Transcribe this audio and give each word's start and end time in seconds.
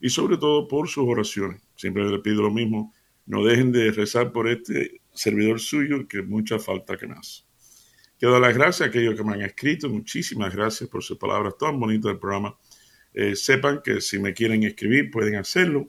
y 0.00 0.10
sobre 0.10 0.38
todo 0.38 0.66
por 0.66 0.88
sus 0.88 1.04
oraciones. 1.06 1.60
Siempre 1.76 2.08
le 2.08 2.18
pido 2.20 2.42
lo 2.42 2.50
mismo, 2.50 2.94
no 3.26 3.44
dejen 3.44 3.72
de 3.72 3.92
rezar 3.92 4.32
por 4.32 4.48
este 4.48 5.02
servidor 5.12 5.60
suyo 5.60 6.08
que 6.08 6.22
mucha 6.22 6.58
falta 6.58 6.96
que 6.96 7.06
más. 7.06 7.46
Quiero 8.18 8.32
dar 8.32 8.42
las 8.42 8.54
gracias 8.54 8.86
a 8.86 8.90
aquellos 8.90 9.14
que 9.14 9.24
me 9.24 9.34
han 9.34 9.42
escrito, 9.42 9.88
muchísimas 9.88 10.54
gracias 10.54 10.88
por 10.88 11.02
sus 11.02 11.18
palabras 11.18 11.56
tan 11.58 11.78
bonitas 11.78 12.10
del 12.10 12.18
programa. 12.18 12.56
Eh, 13.12 13.34
sepan 13.34 13.80
que 13.82 14.00
si 14.00 14.18
me 14.18 14.34
quieren 14.34 14.62
escribir 14.62 15.10
pueden 15.10 15.36
hacerlo 15.36 15.88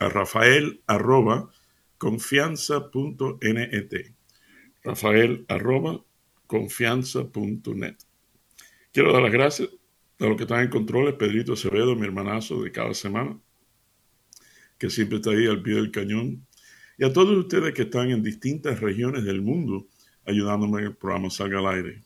a 0.00 0.08
rafael 0.08 0.82
arroba 0.86 1.50
confianza.net 1.96 4.14
rafael 4.82 5.44
arroba 5.48 6.04
confianza.net. 6.46 7.96
Quiero 8.92 9.12
dar 9.12 9.22
las 9.22 9.32
gracias 9.32 9.68
a 10.20 10.26
los 10.26 10.36
que 10.36 10.42
están 10.44 10.62
en 10.62 10.70
controles, 10.70 11.14
Pedrito 11.14 11.52
Acevedo, 11.52 11.94
mi 11.94 12.06
hermanazo 12.06 12.62
de 12.62 12.72
cada 12.72 12.94
semana, 12.94 13.38
que 14.78 14.90
siempre 14.90 15.16
está 15.16 15.30
ahí 15.30 15.46
al 15.46 15.62
pie 15.62 15.74
del 15.74 15.90
cañón, 15.90 16.46
y 16.96 17.04
a 17.04 17.12
todos 17.12 17.36
ustedes 17.36 17.72
que 17.74 17.82
están 17.82 18.10
en 18.10 18.22
distintas 18.22 18.80
regiones 18.80 19.24
del 19.24 19.40
mundo 19.40 19.86
ayudándome 20.26 20.78
a 20.78 20.80
que 20.80 20.86
el 20.88 20.96
programa 20.96 21.30
salga 21.30 21.60
al 21.60 21.68
aire. 21.68 22.02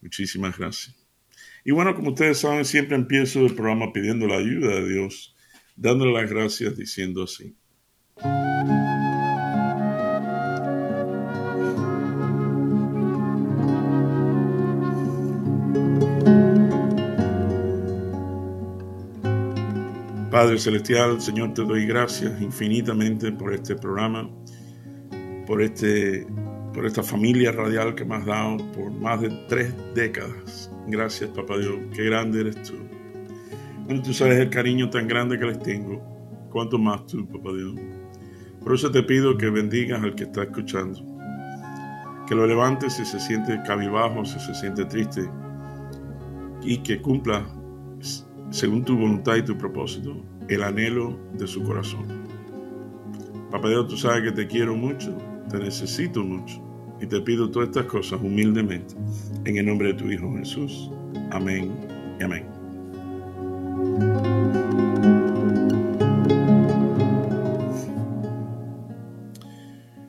Muchísimas 0.00 0.56
gracias. 0.56 0.94
Y 1.64 1.72
bueno, 1.72 1.94
como 1.94 2.10
ustedes 2.10 2.38
saben, 2.38 2.64
siempre 2.64 2.96
empiezo 2.96 3.40
el 3.40 3.54
programa 3.54 3.92
pidiendo 3.92 4.26
la 4.26 4.36
ayuda 4.36 4.74
de 4.76 4.88
Dios, 4.88 5.34
dándole 5.76 6.12
las 6.12 6.30
gracias 6.30 6.76
diciendo 6.76 7.24
así. 7.24 7.54
Padre 20.40 20.58
Celestial, 20.58 21.20
Señor, 21.20 21.52
te 21.52 21.62
doy 21.62 21.84
gracias 21.84 22.40
infinitamente 22.40 23.30
por 23.30 23.52
este 23.52 23.76
programa, 23.76 24.26
por, 25.46 25.60
este, 25.60 26.26
por 26.72 26.86
esta 26.86 27.02
familia 27.02 27.52
radial 27.52 27.94
que 27.94 28.06
me 28.06 28.14
has 28.14 28.24
dado 28.24 28.56
por 28.72 28.90
más 28.90 29.20
de 29.20 29.28
tres 29.50 29.74
décadas. 29.94 30.72
Gracias, 30.86 31.28
Papá 31.28 31.58
Dios, 31.58 31.74
qué 31.94 32.04
grande 32.04 32.40
eres 32.40 32.62
tú. 32.62 32.72
Bueno, 33.84 34.00
tú 34.00 34.14
sabes 34.14 34.38
el 34.38 34.48
cariño 34.48 34.88
tan 34.88 35.06
grande 35.06 35.38
que 35.38 35.44
les 35.44 35.58
tengo, 35.58 36.00
cuanto 36.50 36.78
más 36.78 37.04
tú, 37.04 37.28
Papá 37.28 37.50
Dios. 37.52 37.74
Por 38.64 38.74
eso 38.74 38.90
te 38.90 39.02
pido 39.02 39.36
que 39.36 39.50
bendigas 39.50 40.02
al 40.02 40.14
que 40.14 40.24
está 40.24 40.44
escuchando, 40.44 41.04
que 42.26 42.34
lo 42.34 42.46
levantes 42.46 42.94
si 42.94 43.04
se 43.04 43.20
siente 43.20 43.60
cabibajo, 43.66 44.24
si 44.24 44.40
se 44.40 44.54
siente 44.54 44.86
triste, 44.86 45.20
y 46.62 46.78
que 46.78 47.02
cumpla 47.02 47.46
según 48.50 48.84
tu 48.84 48.96
voluntad 48.96 49.36
y 49.36 49.42
tu 49.42 49.56
propósito, 49.56 50.16
el 50.48 50.62
anhelo 50.62 51.18
de 51.34 51.46
su 51.46 51.62
corazón. 51.62 52.04
Papá 53.50 53.68
Dios, 53.68 53.88
tú 53.88 53.96
sabes 53.96 54.22
que 54.24 54.32
te 54.32 54.46
quiero 54.46 54.76
mucho, 54.76 55.16
te 55.48 55.58
necesito 55.58 56.22
mucho 56.22 56.60
y 57.00 57.06
te 57.06 57.20
pido 57.20 57.50
todas 57.50 57.68
estas 57.68 57.86
cosas 57.86 58.20
humildemente 58.20 58.94
en 59.44 59.56
el 59.56 59.66
nombre 59.66 59.88
de 59.88 59.94
tu 59.94 60.10
Hijo 60.10 60.32
Jesús. 60.36 60.90
Amén 61.30 61.72
y 62.18 62.22
amén. 62.22 62.46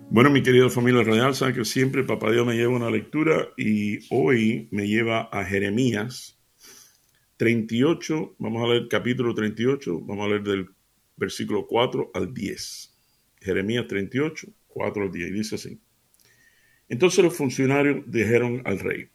Bueno, 0.09 0.29
mi 0.29 0.43
querida 0.43 0.69
familia 0.69 1.03
real, 1.03 1.33
saben 1.33 1.55
que 1.55 1.63
siempre 1.63 2.03
Papá 2.03 2.31
Dios 2.31 2.45
me 2.45 2.55
lleva 2.55 2.75
una 2.75 2.89
lectura 2.89 3.47
y 3.55 3.99
hoy 4.13 4.67
me 4.71 4.87
lleva 4.87 5.29
a 5.31 5.45
Jeremías 5.45 6.40
38, 7.41 8.35
vamos 8.37 8.63
a 8.63 8.67
leer 8.67 8.87
capítulo 8.87 9.33
38, 9.33 10.01
vamos 10.01 10.25
a 10.25 10.29
leer 10.29 10.43
del 10.43 10.69
versículo 11.17 11.65
4 11.65 12.11
al 12.13 12.31
10. 12.35 12.95
Jeremías 13.39 13.87
38, 13.87 14.47
4 14.67 15.03
al 15.03 15.11
10, 15.11 15.27
y 15.27 15.33
dice 15.33 15.55
así. 15.55 15.81
Entonces 16.87 17.23
los 17.23 17.35
funcionarios 17.35 18.03
dijeron 18.05 18.61
al 18.63 18.77
rey, 18.77 19.09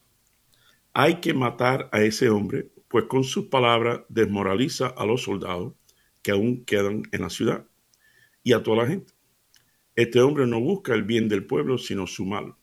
hay 0.93 1.21
que 1.21 1.35
matar 1.35 1.89
a 1.93 2.03
ese 2.03 2.29
hombre, 2.29 2.69
pues 2.89 3.05
con 3.05 3.23
sus 3.23 3.47
palabras 3.47 4.01
desmoraliza 4.09 4.89
a 4.89 5.07
los 5.07 5.23
soldados 5.23 5.75
que 6.21 6.33
aún 6.33 6.65
quedan 6.65 7.05
en 7.13 7.21
la 7.21 7.31
ciudad 7.31 7.65
y 8.43 8.55
a 8.55 8.63
toda 8.65 8.79
la 8.79 8.89
gente. 8.89 9.13
Este 9.95 10.21
hombre 10.21 10.49
no 10.49 10.59
busca 10.59 10.95
el 10.95 11.05
bien 11.05 11.29
del 11.29 11.47
pueblo, 11.47 11.79
sino 11.79 12.09
su 12.09 12.27
mal. 12.27 12.57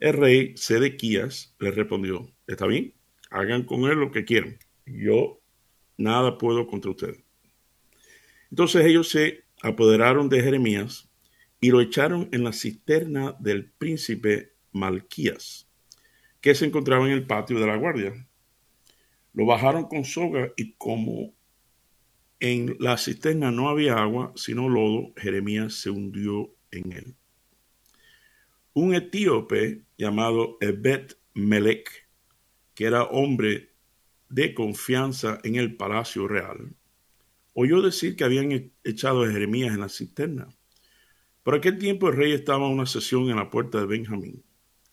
El 0.00 0.14
rey 0.14 0.56
Sedequías 0.56 1.54
le 1.60 1.70
respondió, 1.70 2.28
¿está 2.48 2.66
bien? 2.66 2.94
Hagan 3.34 3.64
con 3.64 3.84
él 3.84 3.98
lo 3.98 4.12
que 4.12 4.24
quieran. 4.24 4.58
Yo 4.86 5.40
nada 5.96 6.38
puedo 6.38 6.66
contra 6.66 6.92
ustedes. 6.92 7.22
Entonces 8.50 8.86
ellos 8.86 9.08
se 9.08 9.44
apoderaron 9.60 10.28
de 10.28 10.40
Jeremías 10.40 11.10
y 11.60 11.70
lo 11.70 11.80
echaron 11.80 12.28
en 12.30 12.44
la 12.44 12.52
cisterna 12.52 13.34
del 13.40 13.70
príncipe 13.72 14.54
Malquías, 14.70 15.68
que 16.40 16.54
se 16.54 16.66
encontraba 16.66 17.06
en 17.06 17.12
el 17.12 17.26
patio 17.26 17.58
de 17.58 17.66
la 17.66 17.76
guardia. 17.76 18.28
Lo 19.32 19.46
bajaron 19.46 19.88
con 19.88 20.04
soga 20.04 20.52
y 20.56 20.74
como 20.74 21.34
en 22.38 22.76
la 22.78 22.96
cisterna 22.98 23.50
no 23.50 23.68
había 23.68 23.96
agua, 23.96 24.32
sino 24.36 24.68
lodo, 24.68 25.12
Jeremías 25.16 25.74
se 25.74 25.90
hundió 25.90 26.54
en 26.70 26.92
él. 26.92 27.16
Un 28.74 28.94
etíope 28.94 29.82
llamado 29.96 30.56
Ebet 30.60 31.16
Melech 31.32 32.03
que 32.74 32.84
era 32.84 33.04
hombre 33.04 33.74
de 34.28 34.54
confianza 34.54 35.38
en 35.44 35.56
el 35.56 35.76
palacio 35.76 36.26
real, 36.26 36.74
oyó 37.52 37.82
decir 37.82 38.16
que 38.16 38.24
habían 38.24 38.72
echado 38.82 39.24
a 39.24 39.30
Jeremías 39.30 39.74
en 39.74 39.80
la 39.80 39.88
cisterna. 39.88 40.48
Por 41.42 41.54
aquel 41.54 41.78
tiempo 41.78 42.08
el 42.08 42.16
rey 42.16 42.32
estaba 42.32 42.66
en 42.66 42.72
una 42.72 42.86
sesión 42.86 43.30
en 43.30 43.36
la 43.36 43.50
puerta 43.50 43.78
de 43.78 43.86
Benjamín. 43.86 44.44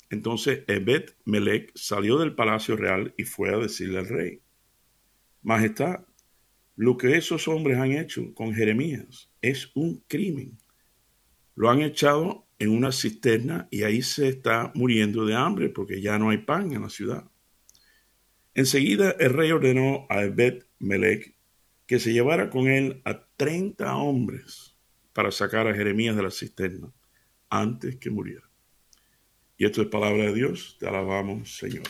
Entonces 0.09 0.63
Ebed 0.67 1.11
Melech 1.25 1.71
salió 1.73 2.17
del 2.17 2.35
palacio 2.35 2.75
real 2.75 3.13
y 3.17 3.23
fue 3.23 3.53
a 3.53 3.57
decirle 3.57 3.99
al 3.99 4.09
rey, 4.09 4.41
Majestad, 5.41 6.05
lo 6.75 6.97
que 6.97 7.15
esos 7.15 7.47
hombres 7.47 7.77
han 7.77 7.93
hecho 7.93 8.33
con 8.33 8.53
Jeremías 8.53 9.31
es 9.41 9.71
un 9.73 10.03
crimen. 10.07 10.57
Lo 11.55 11.69
han 11.69 11.81
echado 11.81 12.47
en 12.59 12.69
una 12.69 12.91
cisterna 12.91 13.67
y 13.71 13.83
ahí 13.83 14.01
se 14.01 14.27
está 14.27 14.71
muriendo 14.75 15.25
de 15.25 15.35
hambre 15.35 15.69
porque 15.69 16.01
ya 16.01 16.19
no 16.19 16.29
hay 16.29 16.39
pan 16.39 16.71
en 16.73 16.83
la 16.83 16.89
ciudad. 16.89 17.30
Enseguida 18.53 19.15
el 19.19 19.33
rey 19.33 19.51
ordenó 19.51 20.05
a 20.09 20.23
Ebed 20.23 20.63
Melech 20.79 21.35
que 21.85 21.99
se 21.99 22.13
llevara 22.13 22.49
con 22.49 22.67
él 22.67 23.01
a 23.05 23.25
treinta 23.37 23.95
hombres 23.95 24.75
para 25.13 25.31
sacar 25.31 25.67
a 25.67 25.73
Jeremías 25.73 26.15
de 26.15 26.23
la 26.23 26.31
cisterna 26.31 26.91
antes 27.49 27.97
que 27.97 28.09
muriera. 28.09 28.49
Y 29.57 29.65
esto 29.65 29.81
es 29.81 29.87
palabra 29.89 30.23
de 30.23 30.33
Dios, 30.33 30.77
te 30.79 30.87
alabamos, 30.87 31.57
Señor. 31.57 31.83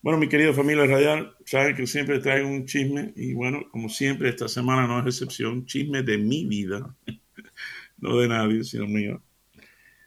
Bueno, 0.00 0.18
mi 0.18 0.28
querida 0.28 0.52
familia 0.52 0.86
radial, 0.86 1.34
saben 1.44 1.74
que 1.74 1.86
siempre 1.86 2.20
traigo 2.20 2.48
un 2.48 2.66
chisme 2.66 3.12
y 3.16 3.34
bueno, 3.34 3.68
como 3.70 3.88
siempre, 3.88 4.28
esta 4.28 4.46
semana 4.46 4.86
no 4.86 5.00
es 5.00 5.06
excepción, 5.06 5.66
chisme 5.66 6.02
de 6.02 6.18
mi 6.18 6.46
vida, 6.46 6.96
no 7.98 8.16
de 8.18 8.28
nadie, 8.28 8.62
sino 8.62 8.86
mío. 8.86 9.22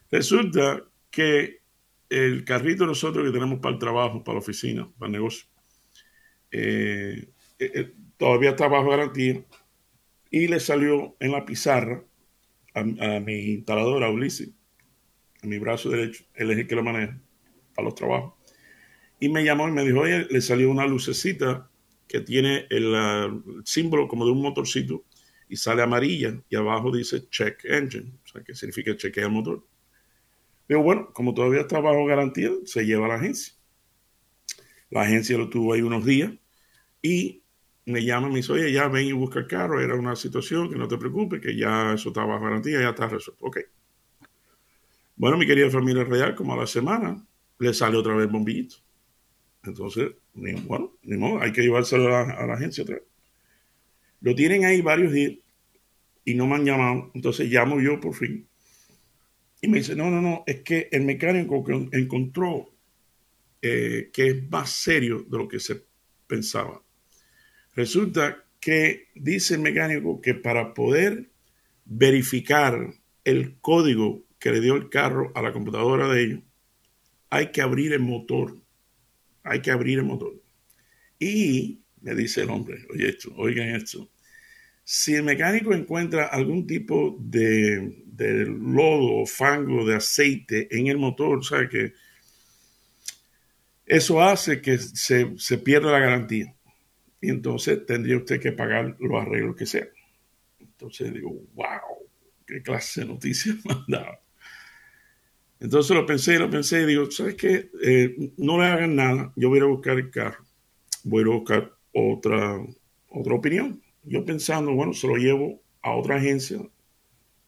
Resulta 0.10 0.84
que 1.10 1.62
el 2.10 2.46
carrito 2.46 2.86
nosotros 2.86 3.26
que 3.26 3.34
tenemos 3.34 3.60
para 3.60 3.74
el 3.74 3.80
trabajo, 3.80 4.24
para 4.24 4.36
la 4.36 4.42
oficina, 4.42 4.90
para 4.98 5.08
el 5.08 5.14
negocio, 5.14 5.51
eh, 6.52 7.30
eh, 7.60 7.72
eh, 7.76 7.94
todavía 8.18 8.52
está 8.52 8.68
bajo 8.68 8.90
garantía 8.90 9.44
y 10.30 10.48
le 10.48 10.60
salió 10.60 11.16
en 11.20 11.32
la 11.32 11.46
pizarra 11.46 12.04
a, 12.74 12.84
mi 12.84 13.54
instalador, 13.54 14.04
a 14.04 14.10
Ulises, 14.10 14.50
a 15.44 15.48
mi 15.48 15.60
brazo 15.60 15.90
derecho, 15.90 16.24
él 16.36 16.52
es 16.52 16.58
el 16.60 16.68
que 16.68 16.76
lo 16.76 16.84
maneja 16.84 17.20
para 17.76 17.86
los 17.86 17.96
trabajos. 17.96 18.34
Y 19.20 19.30
me 19.30 19.44
llamó 19.44 19.68
y 19.68 19.72
me 19.72 19.84
dijo, 19.84 20.00
oye, 20.00 20.26
le 20.30 20.42
salió 20.42 20.72
una 20.72 20.88
lucecita 20.88 21.70
que 22.08 22.22
tiene 22.22 22.66
el, 22.70 22.96
símbolo 23.66 24.08
como 24.08 24.26
de 24.26 24.32
un 24.32 24.42
motorcito 24.42 25.06
y 25.48 25.58
sale 25.58 25.82
amarilla 25.82 26.42
y 26.50 26.56
abajo 26.56 26.92
dice 26.92 27.28
check 27.30 27.64
engine, 27.66 28.14
o 28.24 28.28
sea, 28.28 28.42
que 28.42 28.56
significa 28.56 28.96
chequea 28.96 29.26
el 29.26 29.32
motor. 29.32 29.66
Pero 30.66 30.82
bueno, 30.82 31.12
como 31.14 31.34
todavía 31.34 31.62
está 31.62 31.80
bajo 31.80 32.06
garantía, 32.06 32.50
se 32.66 32.86
lleva 32.86 33.06
a 33.06 33.10
la 33.10 33.16
agencia. 33.16 33.54
La 34.90 35.02
agencia 35.04 35.38
lo 35.38 35.50
tuvo 35.50 35.74
ahí 35.74 35.82
unos 35.82 36.06
días 36.06 36.32
y 37.02 37.44
me 37.86 38.04
llama 38.04 38.28
y 38.28 38.32
me 38.32 38.36
dice, 38.38 38.54
oye, 38.54 38.72
ya 38.72 38.88
ven 38.88 39.08
y 39.08 39.12
busca 39.12 39.40
el 39.40 39.48
carro, 39.48 39.82
era 39.82 39.96
una 39.96 40.16
situación, 40.16 40.70
que 40.70 40.78
no 40.78 40.88
te 40.88 40.98
preocupes, 40.98 41.42
que 41.42 41.56
ya 41.56 41.94
eso 41.94 42.10
estaba 42.10 42.34
bajo 42.34 42.46
garantía, 42.46 42.80
ya 42.80 42.90
está 42.90 43.08
resuelto. 43.08 43.46
Ok. 43.46 43.60
Bueno, 45.16 45.38
mi 45.38 45.46
querida 45.46 45.70
familia 45.70 46.04
real, 46.04 46.36
como 46.36 46.54
a 46.54 46.58
la 46.58 46.68
semana, 46.68 47.26
le 47.60 47.74
sale 47.74 47.98
otra 47.98 48.16
vez 48.16 48.30
bombillito. 48.30 48.78
Entonces, 49.64 50.12
bueno, 50.34 50.94
ni 51.04 51.18
modo, 51.18 51.42
hay 51.42 51.52
que 51.52 51.62
llevárselo 51.62 52.16
a, 52.16 52.22
a 52.22 52.48
la 52.48 52.54
agencia 52.54 52.84
otra 52.84 52.96
vez. 52.96 53.06
Lo 54.22 54.36
tienen 54.36 54.66
ahí 54.66 54.82
varios 54.82 55.12
días 55.12 55.34
y 56.26 56.34
no 56.36 56.48
me 56.48 56.56
han 56.56 56.66
llamado. 56.66 57.12
Entonces 57.14 57.50
llamo 57.50 57.80
yo 57.80 58.00
por 58.00 58.16
fin. 58.16 58.48
Y 59.62 59.68
me 59.68 59.78
dice, 59.78 59.96
no, 59.96 60.10
no, 60.10 60.22
no, 60.22 60.44
es 60.48 60.62
que 60.62 60.90
el 60.92 61.04
mecánico 61.04 61.64
que 61.64 61.90
encontró 61.92 62.72
eh, 63.62 64.10
que 64.12 64.28
es 64.28 64.50
más 64.50 64.72
serio 64.72 65.24
de 65.30 65.38
lo 65.38 65.48
que 65.48 65.60
se 65.60 65.84
pensaba. 66.26 66.82
Resulta 67.76 68.44
que 68.60 69.08
dice 69.16 69.56
el 69.56 69.62
mecánico 69.62 70.22
que 70.22 70.34
para 70.36 70.74
poder 70.74 71.30
verificar 71.86 72.94
el 73.24 73.58
código 73.60 74.24
que 74.40 74.52
le 74.52 74.62
dio 74.62 74.76
el 74.76 74.90
carro 74.90 75.32
a 75.36 75.42
la 75.42 75.54
computadora 75.54 76.08
de 76.08 76.24
ellos, 76.24 76.40
hay 77.30 77.52
que 77.52 77.62
abrir 77.62 77.94
el 77.94 78.02
motor. 78.02 78.58
Hay 79.44 79.62
que 79.62 79.72
abrir 79.72 80.00
el 80.00 80.06
motor. 80.06 80.42
Y 81.18 81.82
me 82.02 82.16
dice 82.16 82.42
el 82.42 82.50
hombre, 82.50 82.86
oye 82.92 83.10
esto, 83.10 83.34
oigan 83.36 83.70
esto, 83.70 84.10
si 84.84 85.16
el 85.16 85.24
mecánico 85.24 85.74
encuentra 85.74 86.26
algún 86.26 86.66
tipo 86.66 87.18
de, 87.20 87.94
lodo 88.48 89.22
o 89.22 89.26
fango 89.26 89.86
de 89.86 89.96
aceite 89.96 90.68
en 90.78 90.88
el 90.88 90.98
motor, 90.98 91.46
¿sabe 91.46 91.70
que 91.70 91.94
Eso 93.86 94.22
hace 94.22 94.62
que 94.62 94.78
se, 94.78 95.34
se 95.38 95.58
pierda 95.58 95.92
la 95.92 96.00
garantía. 96.00 96.56
Y 97.22 97.30
entonces 97.30 97.86
tendría 97.86 98.18
usted 98.18 98.40
que 98.40 98.52
pagar 98.52 98.96
los 99.00 99.22
arreglos 99.22 99.56
que 99.56 99.66
sean. 99.66 99.90
Entonces 100.60 101.14
digo, 101.14 101.32
wow, 101.54 102.10
qué 102.46 102.62
clase 102.62 103.02
de 103.02 103.08
noticias 103.08 103.58
dado. 103.88 104.18
Entonces 105.60 105.96
lo 105.96 106.06
pensé, 106.06 106.40
lo 106.40 106.50
pensé 106.50 106.82
y 106.82 106.86
digo, 106.88 107.10
¿sabes 107.12 107.36
qué? 107.36 107.70
Eh, 107.84 108.32
no 108.38 108.60
le 108.60 108.66
hagan 108.66 108.96
nada, 108.96 109.32
yo 109.36 109.50
voy 109.50 109.60
a 109.60 109.66
buscar 109.66 109.98
el 109.98 110.10
carro, 110.10 110.44
voy 111.04 111.24
a 111.24 111.28
buscar 111.28 111.72
otra, 111.94 112.60
otra 113.10 113.36
opinión 113.36 113.80
yo 114.04 114.26
pensando, 114.26 114.74
bueno, 114.74 114.94
se 114.94 115.08
lo 115.08 115.16
llevo 115.16 115.62
a 115.82 115.96
otra 115.96 116.16
agencia 116.16 116.60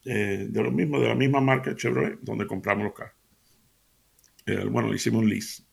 eh, 0.05 0.47
de 0.49 0.63
lo 0.63 0.71
mismo, 0.71 0.99
de 0.99 1.07
la 1.07 1.15
misma 1.15 1.41
marca 1.41 1.75
Chevrolet, 1.75 2.19
donde 2.21 2.45
compramos 2.45 2.85
los 2.85 2.93
carros. 2.93 3.15
Eh, 4.45 4.65
bueno, 4.65 4.89
le 4.89 4.95
hicimos 4.95 5.23
un 5.23 5.29
lease. 5.29 5.63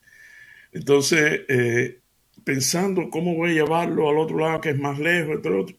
Entonces, 0.73 1.43
pensando 2.45 3.11
cómo 3.11 3.35
voy 3.35 3.51
a 3.51 3.55
llevarlo 3.55 4.09
al 4.09 4.19
otro 4.19 4.39
lado 4.39 4.61
que 4.61 4.71
es 4.71 4.79
más 4.79 4.99
lejos, 4.99 5.37
entre 5.37 5.53
otro, 5.53 5.77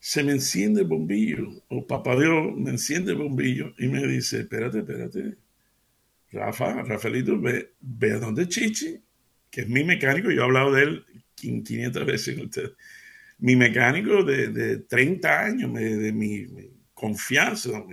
se 0.00 0.22
me 0.22 0.32
enciende 0.32 0.82
el 0.82 0.86
bombillo, 0.86 1.48
o 1.68 1.86
papá 1.86 2.16
Dios 2.16 2.56
me 2.56 2.70
enciende 2.70 3.12
el 3.12 3.18
bombillo 3.18 3.74
y 3.78 3.88
me 3.88 4.06
dice, 4.06 4.40
espérate, 4.40 4.78
espérate, 4.78 5.36
Rafa, 6.30 6.82
Rafaelito, 6.82 7.40
ve, 7.40 7.72
ve 7.80 8.12
a 8.12 8.18
donde 8.18 8.48
Chichi, 8.48 9.00
que 9.50 9.62
es 9.62 9.68
mi 9.68 9.82
mecánico, 9.84 10.30
yo 10.30 10.42
he 10.42 10.44
hablado 10.44 10.72
de 10.72 10.82
él 10.82 11.04
500 11.34 12.06
veces 12.06 12.36
con 12.36 12.46
ustedes 12.46 12.72
mi 13.38 13.56
mecánico 13.56 14.24
de, 14.24 14.48
de 14.48 14.78
30 14.78 15.40
años, 15.40 15.72
de, 15.74 16.12
mi, 16.12 16.46
confianza, 16.92 17.84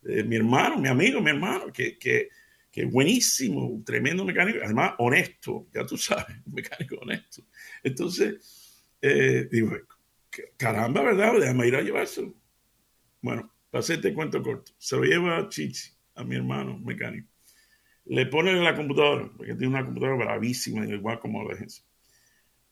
de, 0.00 0.24
mi 0.24 0.36
hermano, 0.36 0.78
mi 0.78 0.88
amigo, 0.88 1.20
mi 1.20 1.30
hermano, 1.30 1.72
que, 1.72 1.98
que, 1.98 2.28
que 2.76 2.84
buenísimo, 2.84 3.82
tremendo 3.86 4.22
mecánico, 4.22 4.58
además 4.62 4.92
honesto, 4.98 5.66
ya 5.72 5.86
tú 5.86 5.96
sabes, 5.96 6.36
mecánico 6.46 6.96
honesto. 6.96 7.42
Entonces, 7.82 8.84
eh, 9.00 9.48
digo, 9.50 9.72
caramba, 10.58 11.00
¿verdad? 11.00 11.40
Déjame 11.40 11.68
ir 11.68 11.76
a 11.76 11.80
llevárselo. 11.80 12.34
Bueno, 13.22 13.50
pasé 13.70 13.94
este 13.94 14.12
cuento 14.12 14.42
corto. 14.42 14.72
Se 14.76 14.94
lo 14.94 15.04
lleva 15.04 15.38
a 15.38 15.48
Chichi, 15.48 15.90
a 16.16 16.22
mi 16.22 16.36
hermano 16.36 16.78
mecánico. 16.78 17.28
Le 18.04 18.26
pone 18.26 18.50
en 18.50 18.62
la 18.62 18.76
computadora, 18.76 19.32
porque 19.34 19.54
tiene 19.54 19.68
una 19.68 19.82
computadora 19.82 20.26
bravísima, 20.26 20.84
igual 20.86 21.18
como 21.18 21.42
la 21.48 21.54
agencia 21.54 21.82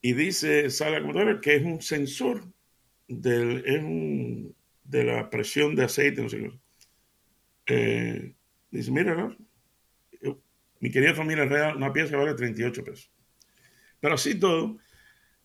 y 0.05 0.13
dice, 0.13 0.69
sale 0.69 0.97
la 0.97 1.01
computadora 1.01 1.41
que 1.41 1.57
es 1.57 1.63
un 1.65 1.81
sensor 1.81 2.45
del, 3.09 4.55
de 4.85 5.05
la 5.05 5.31
presión 5.31 5.75
de 5.75 5.85
aceite, 5.85 6.21
no 6.21 6.29
sé 6.29 6.41
qué. 6.41 6.53
Eh, 7.69 8.35
dice, 8.71 8.91
mira, 8.91 9.35
mi 10.85 10.91
querida 10.91 11.15
familia 11.15 11.47
real, 11.47 11.77
una 11.79 11.91
pieza 11.91 12.15
vale 12.19 12.35
38 12.35 12.85
pesos. 12.85 13.11
Pero 14.01 14.15
así 14.17 14.35
todo, 14.35 14.77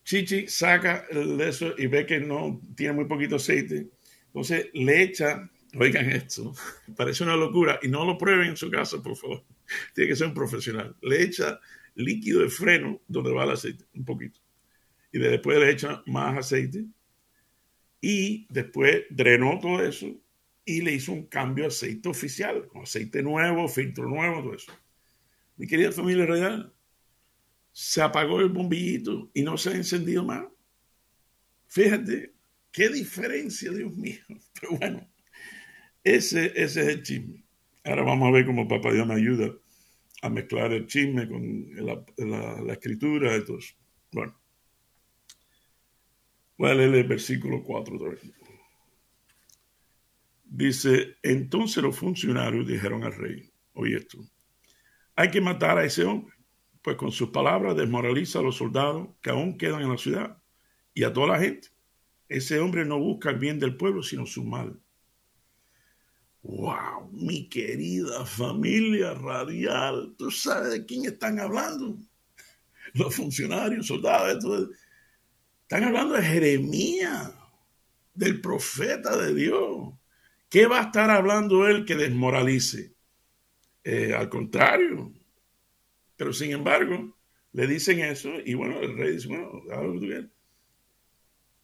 Chichi 0.04 0.50
saca 0.50 1.06
de 1.10 1.48
eso 1.48 1.74
y 1.78 1.88
ve 1.88 2.06
que 2.06 2.20
no 2.20 2.60
tiene 2.76 2.92
muy 2.92 3.06
poquito 3.06 3.38
aceite. 3.38 3.88
Entonces 4.26 4.68
le 4.74 5.02
echa, 5.02 5.50
oigan 5.76 6.10
esto, 6.12 6.54
parece 6.98 7.24
una 7.24 7.38
locura 7.38 7.80
y 7.82 7.88
no 7.88 8.04
lo 8.04 8.18
prueben 8.18 8.50
en 8.50 8.58
su 8.58 8.70
casa, 8.70 9.02
por 9.02 9.16
favor. 9.16 9.46
Tiene 9.96 10.10
que 10.10 10.16
ser 10.18 10.28
un 10.28 10.34
profesional. 10.34 10.94
Le 11.02 11.24
echa 11.24 11.58
líquido 11.96 12.42
de 12.42 12.50
freno 12.50 13.00
donde 13.08 13.32
va 13.32 13.46
el 13.46 13.52
aceite, 13.52 13.86
un 13.96 14.04
poquito 14.04 14.42
y 15.12 15.20
después 15.20 15.58
le 15.58 15.72
echa 15.72 16.04
más 16.06 16.38
aceite 16.38 16.86
y 18.02 18.46
después 18.50 19.04
drenó 19.10 19.60
todo 19.60 19.82
eso 19.84 20.08
y 20.66 20.82
le 20.82 20.94
hizo 20.94 21.12
un 21.12 21.26
cambio 21.26 21.64
de 21.64 21.70
aceite 21.70 22.10
oficial, 22.10 22.68
con 22.68 22.84
aceite 22.84 23.24
nuevo, 23.24 23.68
filtro 23.68 24.08
nuevo, 24.08 24.44
todo 24.44 24.54
eso. 24.54 24.72
Mi 25.60 25.68
querida 25.68 25.92
familia 25.92 26.26
real, 26.26 26.74
se 27.74 28.02
apagó 28.02 28.40
el 28.40 28.48
bombillito 28.48 29.30
y 29.34 29.44
no 29.44 29.58
se 29.58 29.72
ha 29.72 29.76
encendido 29.76 30.24
más. 30.24 30.46
Fíjate, 31.68 32.34
qué 32.72 32.88
diferencia, 32.88 33.70
Dios 33.70 33.94
mío. 33.94 34.22
Pero 34.60 34.78
bueno, 34.78 35.08
ese, 36.02 36.46
ese 36.56 36.82
es 36.82 36.88
el 36.88 37.04
chisme. 37.04 37.44
Ahora 37.84 38.04
vamos 38.04 38.30
a 38.30 38.32
ver 38.32 38.46
cómo 38.46 38.70
Papá 38.70 38.94
Dios 38.94 39.06
me 39.06 39.16
ayuda 39.16 39.54
a 40.22 40.30
mezclar 40.30 40.72
el 40.72 40.88
chisme 40.88 41.28
con 41.28 41.70
la, 41.76 42.74
escritura 42.74 43.36
eso. 43.36 43.60
Bueno. 44.14 44.40
Voy 46.58 46.70
a 46.70 46.74
leer 46.74 46.96
el 46.96 47.08
versículo 47.08 47.64
4 47.64 47.98
Dice, 50.46 51.18
entonces 51.22 51.84
los 51.84 51.98
funcionarios 51.98 52.66
dijeron 52.66 53.04
al 53.04 53.14
rey, 53.14 53.52
oye 53.74 53.98
esto, 53.98 54.20
hay 55.20 55.32
que 55.32 55.42
matar 55.42 55.78
a 55.78 55.84
ese 55.84 56.06
hombre, 56.06 56.34
pues 56.82 56.96
con 56.96 57.12
sus 57.12 57.32
palabras 57.32 57.76
desmoraliza 57.76 58.40
a 58.40 58.42
los 58.42 58.56
soldados 58.56 59.10
que 59.22 59.30
aún 59.30 59.58
quedan 59.58 59.82
en 59.82 59.90
la 59.90 59.98
ciudad 59.98 60.42
y 60.94 61.04
a 61.04 61.12
toda 61.12 61.28
la 61.28 61.40
gente. 61.40 61.68
Ese 62.30 62.58
hombre 62.62 62.86
no 62.86 62.98
busca 63.00 63.30
el 63.30 63.38
bien 63.38 63.60
del 63.60 63.76
pueblo, 63.76 64.02
sino 64.02 64.26
su 64.26 64.46
mal. 64.46 64.80
¡Wow! 66.42 67.12
Mi 67.12 67.50
querida 67.50 68.26
familia 68.26 69.14
radial, 69.14 70.16
¿tú 70.18 70.32
sabes 70.32 70.72
de 70.72 70.86
quién 70.86 71.04
están 71.04 71.38
hablando? 71.42 71.98
Los 72.94 73.14
funcionarios, 73.14 73.88
soldados, 73.88 74.70
están 75.64 75.84
hablando 75.84 76.14
de 76.14 76.24
Jeremías, 76.24 77.34
del 78.14 78.40
profeta 78.40 79.18
de 79.18 79.34
Dios. 79.34 79.96
¿Qué 80.48 80.66
va 80.66 80.80
a 80.80 80.84
estar 80.84 81.10
hablando 81.10 81.68
él 81.68 81.84
que 81.84 81.98
desmoralice? 81.98 82.96
Eh, 83.92 84.14
al 84.14 84.30
contrario. 84.30 85.12
Pero 86.16 86.32
sin 86.32 86.52
embargo, 86.52 87.18
le 87.54 87.66
dicen 87.66 88.00
eso 88.02 88.32
y 88.46 88.54
bueno, 88.54 88.80
el 88.80 88.96
rey 88.96 89.14
dice, 89.14 89.28
bueno, 89.30 89.64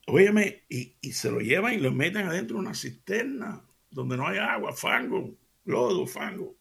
Óyeme, 0.07 0.63
y, 0.69 0.95
y, 1.01 1.11
se 1.13 1.31
lo 1.31 1.39
llevan 1.39 1.73
y 1.73 1.77
lo 1.77 1.91
meten 1.91 2.27
adentro 2.27 2.57
de 2.57 2.61
una 2.61 2.75
cisterna 2.75 3.63
donde 3.89 4.17
no 4.17 4.27
hay 4.27 4.37
agua, 4.37 4.73
fango, 4.73 5.35
lodo, 5.65 6.05
fango. 6.05 6.55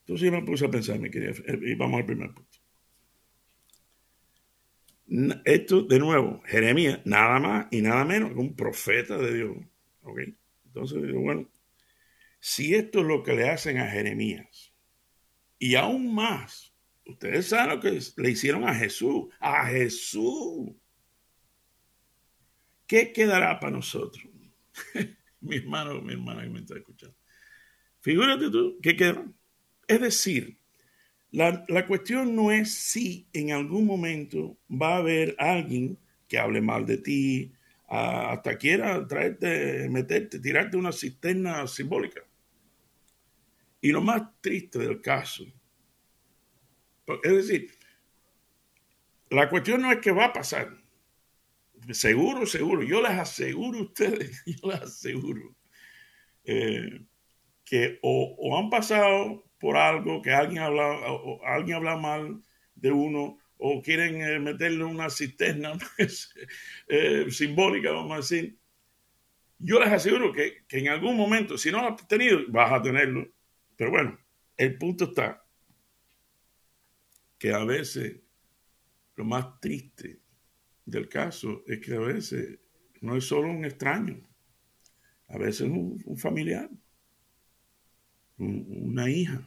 Entonces 0.00 0.26
yo 0.26 0.32
me 0.32 0.44
puse 0.44 0.66
a 0.66 0.70
pensar, 0.70 0.98
mi 0.98 1.10
querida, 1.10 1.32
y 1.60 1.74
vamos 1.74 2.00
al 2.00 2.06
primer 2.06 2.32
punto. 2.32 2.58
Esto, 5.44 5.82
de 5.82 5.98
nuevo, 5.98 6.40
Jeremías, 6.46 7.00
nada 7.04 7.38
más 7.40 7.66
y 7.70 7.82
nada 7.82 8.04
menos 8.04 8.32
que 8.32 8.38
un 8.38 8.54
profeta 8.54 9.16
de 9.18 9.34
Dios. 9.34 9.56
¿Ok? 10.02 10.20
Entonces, 10.66 11.12
bueno, 11.12 11.48
si 12.44 12.74
esto 12.74 13.02
es 13.02 13.06
lo 13.06 13.22
que 13.22 13.34
le 13.34 13.48
hacen 13.48 13.78
a 13.78 13.86
Jeremías, 13.86 14.74
y 15.60 15.76
aún 15.76 16.12
más, 16.12 16.74
ustedes 17.06 17.46
saben 17.46 17.76
lo 17.76 17.80
que 17.80 18.00
le 18.16 18.30
hicieron 18.30 18.68
a 18.68 18.74
Jesús, 18.74 19.26
a 19.38 19.64
Jesús, 19.66 20.70
¿qué 22.84 23.12
quedará 23.12 23.60
para 23.60 23.76
nosotros? 23.76 24.26
mi 25.40 25.58
hermano, 25.58 26.02
mi 26.02 26.14
hermana 26.14 26.42
que 26.42 26.50
me 26.50 26.58
está 26.58 26.76
escuchando. 26.76 27.16
Figúrate 28.00 28.50
tú, 28.50 28.76
¿qué 28.82 28.96
quedará? 28.96 29.24
Es 29.86 30.00
decir, 30.00 30.58
la, 31.30 31.86
cuestión 31.86 32.34
no 32.34 32.50
es 32.50 32.74
si 32.74 33.28
en 33.32 33.52
algún 33.52 33.86
momento 33.86 34.58
va 34.68 34.94
a 34.94 34.98
haber 34.98 35.36
alguien 35.38 35.96
que 36.26 36.40
hable 36.40 36.60
mal 36.60 36.86
de 36.86 36.98
ti, 36.98 37.52
hasta 37.86 38.58
quiera 38.58 39.06
traerte, 39.06 39.88
meterte, 39.88 40.40
tirarte 40.40 40.76
una 40.76 40.90
cisterna 40.90 41.68
simbólica. 41.68 42.22
Y 43.82 43.90
lo 43.90 44.00
más 44.00 44.22
triste 44.40 44.78
del 44.78 45.00
caso, 45.00 45.44
es 47.24 47.32
decir, 47.32 47.68
la 49.28 49.50
cuestión 49.50 49.82
no 49.82 49.90
es 49.90 49.98
que 49.98 50.12
va 50.12 50.26
a 50.26 50.32
pasar, 50.32 50.70
seguro, 51.90 52.46
seguro, 52.46 52.84
yo 52.84 53.02
les 53.02 53.10
aseguro 53.10 53.80
a 53.80 53.82
ustedes, 53.82 54.40
yo 54.46 54.70
les 54.70 54.82
aseguro 54.82 55.56
eh, 56.44 57.04
que 57.64 57.98
o, 58.02 58.56
han 58.56 58.70
pasado 58.70 59.50
por 59.58 59.76
algo 59.76 60.22
que 60.22 60.30
alguien 60.30 60.62
habla, 60.62 60.96
alguien 61.44 61.78
habla 61.78 61.96
mal 61.96 62.40
de 62.76 62.92
uno, 62.92 63.38
o 63.58 63.82
quieren 63.82 64.22
eh, 64.22 64.38
meterle 64.38 64.84
una 64.84 65.10
cisterna 65.10 65.72
pues, 65.96 66.32
eh, 66.86 67.26
simbólica, 67.30 67.90
vamos 67.90 68.12
a 68.12 68.16
decir. 68.18 68.56
Yo 69.58 69.80
les 69.80 69.92
aseguro 69.92 70.32
que, 70.32 70.64
que 70.68 70.78
en 70.78 70.88
algún 70.88 71.16
momento, 71.16 71.58
si 71.58 71.72
no 71.72 71.80
lo 71.82 71.88
has 71.88 72.08
tenido, 72.08 72.40
vas 72.48 72.72
a 72.72 72.80
tenerlo. 72.80 73.28
Pero 73.82 73.90
bueno, 73.90 74.16
el 74.56 74.78
punto 74.78 75.06
está 75.06 75.44
que 77.36 77.52
a 77.52 77.64
veces 77.64 78.20
lo 79.16 79.24
más 79.24 79.58
triste 79.58 80.20
del 80.86 81.08
caso 81.08 81.64
es 81.66 81.80
que 81.80 81.96
a 81.96 81.98
veces 81.98 82.60
no 83.00 83.16
es 83.16 83.24
solo 83.24 83.50
un 83.50 83.64
extraño, 83.64 84.22
a 85.26 85.36
veces 85.36 85.62
es 85.62 85.72
un, 85.72 86.16
familiar, 86.16 86.70
una 88.38 89.10
hija. 89.10 89.44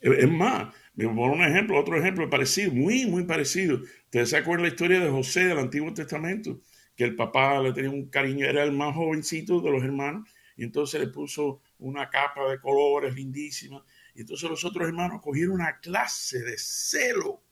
Es 0.00 0.28
más, 0.28 0.74
me 0.96 1.04
pongo 1.04 1.34
un 1.34 1.44
ejemplo, 1.44 1.78
otro 1.78 1.96
ejemplo 1.96 2.28
parecido, 2.28 2.72
muy, 2.72 3.06
muy 3.06 3.22
parecido. 3.22 3.82
Ustedes 4.06 4.30
se 4.30 4.36
acuerdan 4.36 4.66
la 4.66 4.72
historia 4.72 4.98
de 4.98 5.10
José 5.10 5.44
del 5.44 5.58
Antiguo 5.58 5.94
Testamento, 5.94 6.60
que 6.96 7.04
el 7.04 7.14
papá 7.14 7.62
le 7.62 7.72
tenía 7.72 7.90
un 7.90 8.08
cariño, 8.08 8.46
era 8.46 8.64
el 8.64 8.72
más 8.72 8.96
jovencito 8.96 9.60
de 9.60 9.70
los 9.70 9.84
hermanos, 9.84 10.28
y 10.56 10.64
entonces 10.64 11.00
le 11.00 11.06
puso 11.06 11.62
una 11.82 12.08
capa 12.08 12.50
de 12.50 12.60
colores 12.60 13.14
lindísima. 13.14 13.84
Y 14.14 14.20
entonces 14.22 14.48
los 14.48 14.64
otros 14.64 14.86
hermanos 14.86 15.20
cogieron 15.22 15.54
una 15.54 15.78
clase 15.80 16.40
de 16.40 16.56
celo, 16.58 17.42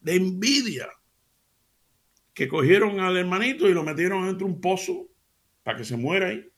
de 0.00 0.16
envidia, 0.16 0.88
que 2.32 2.48
cogieron 2.48 3.00
al 3.00 3.16
hermanito 3.16 3.68
y 3.68 3.74
lo 3.74 3.84
metieron 3.84 4.26
dentro 4.26 4.46
de 4.46 4.52
un 4.52 4.60
pozo 4.60 5.08
para 5.62 5.78
que 5.78 5.84
se 5.84 5.96
muera 5.96 6.28
ahí. 6.28 6.50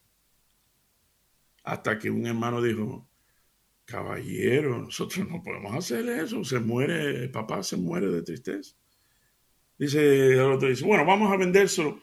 Hasta 1.65 1.99
que 1.99 2.11
un 2.11 2.27
hermano 2.27 2.63
dijo, 2.63 3.09
caballero, 3.85 4.79
nosotros 4.79 5.29
no 5.29 5.43
podemos 5.43 5.75
hacer 5.75 6.09
eso, 6.09 6.45
se 6.45 6.61
muere, 6.61 7.25
el 7.25 7.31
papá 7.31 7.63
se 7.63 7.77
muere 7.77 8.09
de 8.09 8.23
tristeza. 8.23 8.75
Dice 9.79 10.33
el 10.33 10.41
otro, 10.41 10.69
dice, 10.69 10.85
bueno, 10.85 11.05
vamos 11.05 11.33
a 11.33 11.37
vendérselo 11.37 12.01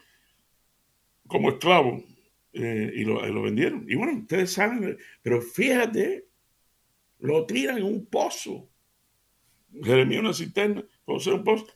como 1.26 1.50
esclavo 1.50 2.04
eh, 2.54 2.92
y, 2.94 3.04
lo, 3.04 3.42
vendieron. 3.42 3.84
Y 3.88 3.96
bueno, 3.96 4.18
ustedes 4.18 4.52
saben, 4.52 4.96
pero 5.22 5.42
fíjate, 5.42 6.28
lo 7.18 7.44
tiran 7.46 7.78
en 7.78 7.84
un 7.84 8.06
pozo. 8.06 8.70
Jeremías 9.82 10.20
una 10.20 10.32
cisterna, 10.32 10.84
José 11.04 11.32
un 11.32 11.42
pozo, 11.42 11.66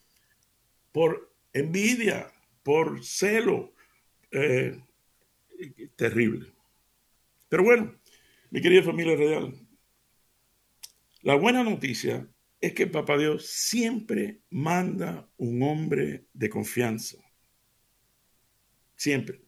por 0.93 1.35
envidia, 1.53 2.33
por 2.63 3.05
celo. 3.05 3.73
Eh, 4.31 4.81
terrible. 5.97 6.53
Pero 7.49 7.65
bueno, 7.65 7.95
mi 8.51 8.61
querida 8.61 8.85
familia 8.85 9.17
real, 9.17 9.53
la 11.23 11.35
buena 11.35 11.65
noticia 11.65 12.29
es 12.61 12.73
que 12.73 12.87
Papá 12.87 13.19
Dios 13.19 13.47
siempre 13.47 14.43
manda 14.51 15.29
un 15.39 15.61
hombre 15.63 16.27
de 16.33 16.49
confianza. 16.49 17.19
Siempre. 18.95 19.48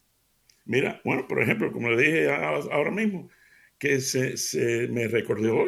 Mira, 0.71 1.01
bueno, 1.05 1.27
por 1.27 1.43
ejemplo, 1.43 1.73
como 1.73 1.91
le 1.91 2.01
dije 2.01 2.31
ahora 2.31 2.93
mismo, 2.93 3.29
que 3.77 4.01
se, 4.01 4.87
me 4.87 5.09
recordó, 5.09 5.67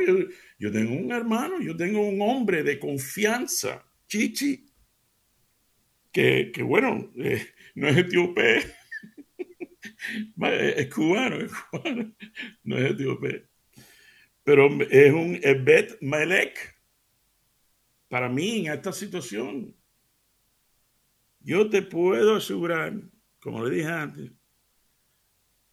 yo, 0.60 0.70
tengo 0.70 0.94
un 0.94 1.10
hermano, 1.10 1.60
yo 1.60 1.76
tengo 1.76 2.08
un 2.08 2.22
hombre 2.22 2.62
de 2.62 2.78
confianza, 2.78 3.84
Chichi, 4.06 4.64
que, 6.12 6.52
bueno, 6.62 7.10
eh, 7.16 7.44
no 7.74 7.88
es 7.88 7.96
etíope, 7.96 8.58
es 10.40 10.94
cubano, 10.94 11.40
es 11.40 11.52
cubano, 11.52 12.14
no 12.62 12.78
es 12.78 12.92
etíope, 12.92 13.48
pero 14.44 14.68
es 14.88 15.12
un 15.12 15.40
Bet 15.64 16.00
Melech 16.00 16.56
para 18.06 18.28
mí 18.28 18.66
en 18.66 18.72
esta 18.72 18.92
situación. 18.92 19.74
Yo 21.40 21.68
te 21.68 21.82
puedo 21.82 22.36
asegurar, 22.36 22.94
como 23.40 23.64
le 23.64 23.74
dije 23.74 23.88
antes, 23.88 24.30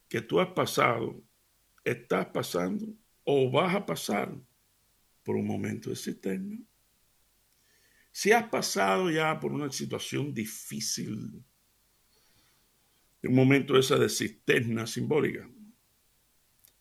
que 0.09 0.21
tú 0.21 0.39
has 0.39 0.49
pasado, 0.49 1.21
estás 1.85 2.25
pasando 2.27 2.87
o 3.23 3.49
vas 3.51 3.75
a 3.75 3.85
pasar 3.85 4.35
por 5.23 5.35
un 5.35 5.45
momento 5.45 5.91
de 5.91 5.95
cisterna. 5.95 6.57
Si 8.11 8.31
has 8.31 8.49
pasado 8.49 9.11
ya 9.11 9.39
por 9.39 9.51
una 9.53 9.71
situación 9.71 10.33
difícil, 10.33 11.43
un 13.21 13.35
momento 13.35 13.77
esa 13.77 13.97
de 13.97 14.09
cisterna 14.09 14.87
simbólica, 14.87 15.47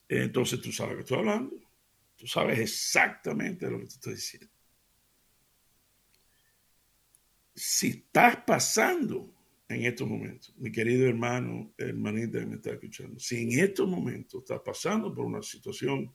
entonces 0.09 0.61
tú 0.63 0.73
sabes 0.73 0.95
que 0.97 1.01
estoy 1.03 1.19
hablando. 1.19 1.61
Tú 2.17 2.27
sabes 2.27 2.59
exactamente 2.59 3.71
lo 3.71 3.79
que 3.79 3.85
te 3.85 3.93
estoy 3.93 4.15
diciendo. 4.15 4.49
Si 7.55 7.89
estás 7.89 8.37
pasando 8.39 9.38
en 9.69 9.85
estos 9.85 10.09
momentos, 10.09 10.55
mi 10.57 10.73
querido 10.73 11.07
hermano, 11.07 11.75
hermanita 11.77 12.41
que 12.41 12.47
me 12.47 12.57
está 12.57 12.73
escuchando, 12.73 13.19
si 13.19 13.43
en 13.43 13.61
estos 13.61 13.87
momentos 13.87 14.41
estás 14.41 14.61
pasando 14.65 15.15
por 15.15 15.27
una 15.27 15.43
situación 15.43 16.13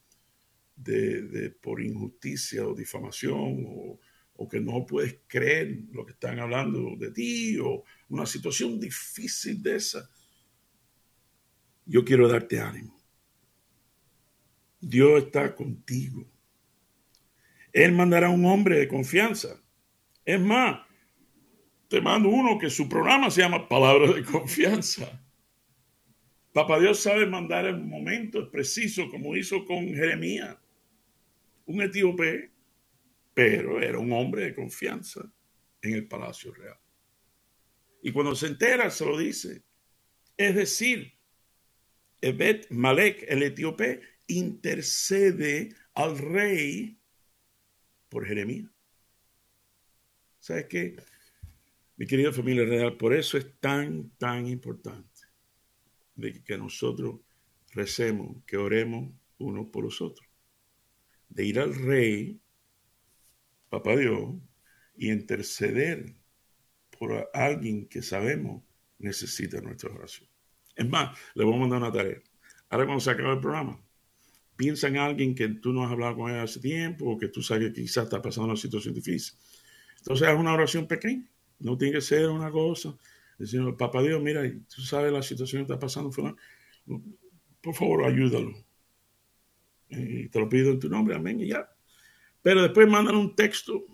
de, 0.75 1.55
por 1.61 1.79
injusticia 1.79 2.67
o 2.67 2.73
difamación 2.73 3.63
o, 3.67 3.99
o, 4.35 4.49
que 4.49 4.59
no 4.59 4.85
puedes 4.87 5.19
creer 5.27 5.83
lo 5.91 6.03
que 6.03 6.13
están 6.13 6.39
hablando 6.39 6.95
de 6.97 7.11
ti 7.11 7.59
o 7.59 7.83
una 8.09 8.25
situación 8.25 8.79
difícil 8.79 9.61
de 9.61 9.75
esa, 9.75 10.09
yo 11.85 12.03
quiero 12.03 12.27
darte 12.27 12.59
ánimo. 12.59 12.97
Dios 14.79 15.23
está 15.23 15.55
contigo. 15.55 16.27
Él 17.71 17.91
mandará 17.91 18.29
un 18.29 18.45
hombre 18.45 18.79
de 18.79 18.87
confianza. 18.87 19.61
Es 20.25 20.39
más, 20.39 20.85
te 21.93 22.01
mando 22.01 22.27
uno 22.27 22.57
que 22.57 22.71
su 22.71 22.89
programa 22.89 23.29
se 23.29 23.41
llama 23.41 23.69
Palabra 23.69 24.11
de 24.11 24.23
Confianza. 24.23 25.23
Papá 26.51 26.79
Dios 26.79 26.99
sabe 26.99 27.27
mandar 27.27 27.67
en 27.67 27.87
momentos 27.87 28.49
precisos, 28.49 29.11
como 29.11 29.35
hizo 29.35 29.63
con 29.63 29.85
Jeremías, 29.89 30.57
un 31.67 31.83
etíope, 31.83 32.51
pero 33.35 33.79
era 33.79 33.99
un 33.99 34.11
hombre 34.11 34.45
de 34.45 34.55
confianza 34.55 35.31
en 35.83 35.93
el 35.93 36.07
palacio 36.07 36.51
real. 36.51 36.79
Y 38.01 38.11
cuando 38.11 38.33
se 38.33 38.47
entera, 38.47 38.89
se 38.89 39.05
lo 39.05 39.15
dice. 39.15 39.61
Es 40.35 40.55
decir, 40.55 41.13
Ebed 42.21 42.71
Malek, 42.71 43.23
el 43.27 43.43
etíope, 43.43 44.01
intercede 44.25 45.75
al 45.93 46.17
rey 46.17 46.97
por 48.09 48.25
Jeremías. 48.25 48.71
¿Sabes 50.39 50.65
qué? 50.65 50.95
Mi 51.95 52.07
querida 52.07 52.31
familia 52.31 52.65
real, 52.65 52.97
por 52.97 53.13
eso 53.13 53.37
es 53.37 53.59
tan, 53.59 54.09
tan 54.17 54.47
importante 54.47 55.21
que 56.45 56.57
nosotros 56.57 57.21
recemos, 57.71 58.43
que 58.45 58.57
oremos 58.57 59.11
unos 59.37 59.67
por 59.67 59.83
los 59.83 60.01
otros. 60.01 60.27
De 61.29 61.45
ir 61.45 61.59
al 61.59 61.75
rey, 61.75 62.39
papá 63.69 63.95
Dios, 63.95 64.35
y 64.95 65.11
interceder 65.11 66.15
por 66.97 67.29
alguien 67.33 67.87
que 67.87 68.01
sabemos 68.01 68.63
necesita 68.99 69.61
nuestra 69.61 69.91
oración. 69.91 70.29
Es 70.75 70.87
más, 70.87 71.17
le 71.35 71.43
voy 71.43 71.55
a 71.55 71.59
mandar 71.59 71.79
una 71.79 71.91
tarea. 71.91 72.21
Ahora 72.69 72.85
cuando 72.85 73.01
se 73.01 73.11
acabe 73.11 73.33
el 73.33 73.39
programa, 73.39 73.79
piensa 74.55 74.87
en 74.87 74.97
alguien 74.97 75.35
que 75.35 75.47
tú 75.47 75.73
no 75.73 75.83
has 75.83 75.91
hablado 75.91 76.15
con 76.15 76.31
él 76.31 76.39
hace 76.39 76.59
tiempo 76.59 77.05
o 77.05 77.17
que 77.17 77.27
tú 77.27 77.41
sabes 77.41 77.67
que 77.67 77.81
quizás 77.81 78.05
está 78.05 78.21
pasando 78.21 78.49
una 78.49 78.59
situación 78.59 78.93
difícil. 78.95 79.37
Entonces, 79.97 80.27
es 80.27 80.35
una 80.35 80.53
oración 80.53 80.87
pequeña 80.87 81.32
no 81.59 81.77
tiene 81.77 81.93
que 81.93 82.01
ser 82.01 82.29
una 82.29 82.51
cosa. 82.51 82.97
Decir, 83.37 83.61
papá 83.77 84.01
Dios, 84.01 84.21
mira, 84.21 84.41
tú 84.73 84.81
sabes 84.81 85.11
la 85.11 85.23
situación 85.23 85.65
que 85.65 85.73
está 85.73 85.79
pasando, 85.79 86.11
por 87.61 87.73
favor, 87.73 88.05
ayúdalo. 88.05 88.53
Y 89.89 90.29
te 90.29 90.39
lo 90.39 90.49
pido 90.49 90.71
en 90.71 90.79
tu 90.79 90.89
nombre, 90.89 91.15
amén, 91.15 91.39
y 91.39 91.47
ya. 91.47 91.69
Pero 92.41 92.61
después 92.61 92.87
mandan 92.87 93.15
un 93.15 93.35
texto 93.35 93.85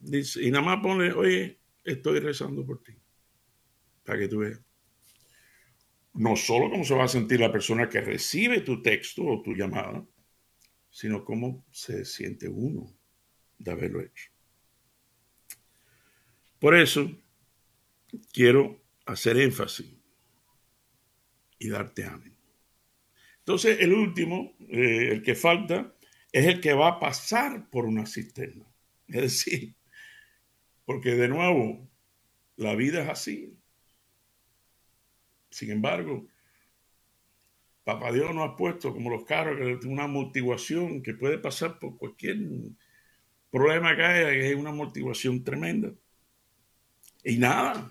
y 0.00 0.50
nada 0.50 0.64
más 0.64 0.82
pone, 0.82 1.12
oye, 1.12 1.58
estoy 1.82 2.20
rezando 2.20 2.64
por 2.64 2.82
ti, 2.82 2.92
para 4.04 4.18
que 4.18 4.28
tú 4.28 4.38
veas. 4.38 4.60
No 6.12 6.36
solo 6.36 6.70
cómo 6.70 6.84
se 6.84 6.94
va 6.94 7.04
a 7.04 7.08
sentir 7.08 7.40
la 7.40 7.50
persona 7.50 7.88
que 7.88 8.00
recibe 8.00 8.60
tu 8.60 8.82
texto 8.82 9.24
o 9.24 9.42
tu 9.42 9.54
llamada, 9.54 10.06
sino 10.90 11.24
cómo 11.24 11.64
se 11.72 12.04
siente 12.04 12.48
uno 12.48 12.86
de 13.58 13.72
haberlo 13.72 14.00
hecho. 14.00 14.30
Por 16.64 16.74
eso 16.74 17.10
quiero 18.32 18.80
hacer 19.04 19.36
énfasis 19.36 19.86
y 21.58 21.68
darte 21.68 22.04
ánimo. 22.04 22.38
Entonces, 23.40 23.80
el 23.80 23.92
último, 23.92 24.56
eh, 24.60 25.10
el 25.10 25.22
que 25.22 25.34
falta, 25.34 25.94
es 26.32 26.46
el 26.46 26.62
que 26.62 26.72
va 26.72 26.88
a 26.88 26.98
pasar 26.98 27.68
por 27.68 27.84
una 27.84 28.06
cisterna. 28.06 28.64
Es 29.08 29.20
decir, 29.20 29.74
porque 30.86 31.10
de 31.16 31.28
nuevo, 31.28 31.86
La 32.56 32.74
vida 32.74 33.02
es 33.02 33.10
así. 33.10 33.58
Sin 35.50 35.70
embargo, 35.70 36.26
Papá 37.84 38.10
Dios 38.10 38.34
nos 38.34 38.48
ha 38.48 38.56
puesto 38.56 38.94
como 38.94 39.10
los 39.10 39.26
carros, 39.26 39.84
una 39.84 40.04
amortiguación 40.04 41.02
que 41.02 41.12
puede 41.12 41.36
pasar 41.36 41.78
por 41.78 41.98
cualquier 41.98 42.38
problema 43.50 43.94
que 43.94 44.02
haya, 44.02 44.30
que 44.30 44.50
es 44.52 44.56
una 44.56 44.70
amortiguación 44.70 45.44
tremenda. 45.44 45.92
Y 47.24 47.38
nada, 47.38 47.90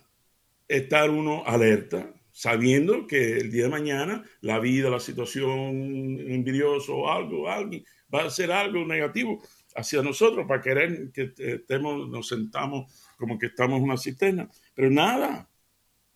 estar 0.68 1.10
uno 1.10 1.44
alerta, 1.46 2.14
sabiendo 2.32 3.08
que 3.08 3.40
el 3.40 3.52
día 3.52 3.64
de 3.64 3.70
mañana 3.70 4.24
la 4.42 4.60
vida, 4.60 4.92
la 4.92 5.00
situación 5.00 6.20
envidiosa 6.20 6.92
o 6.92 7.10
algo, 7.10 7.50
alguien 7.50 7.84
va 8.14 8.26
a 8.26 8.30
ser 8.30 8.52
algo 8.52 8.86
negativo 8.86 9.42
hacia 9.76 10.04
nosotros 10.04 10.46
para 10.48 10.62
querer 10.62 11.12
que 11.12 11.34
estemos, 11.36 12.08
nos 12.10 12.28
sentamos 12.28 13.12
como 13.18 13.40
que 13.40 13.48
estamos 13.48 13.80
en 13.80 13.84
una 13.86 13.98
cisterna. 13.98 14.50
Pero 14.76 14.92
nada, 14.92 15.50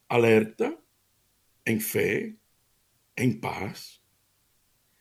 alerta, 0.07 0.77
en 1.65 1.81
fe, 1.81 2.37
en 3.15 3.39
paz, 3.39 4.03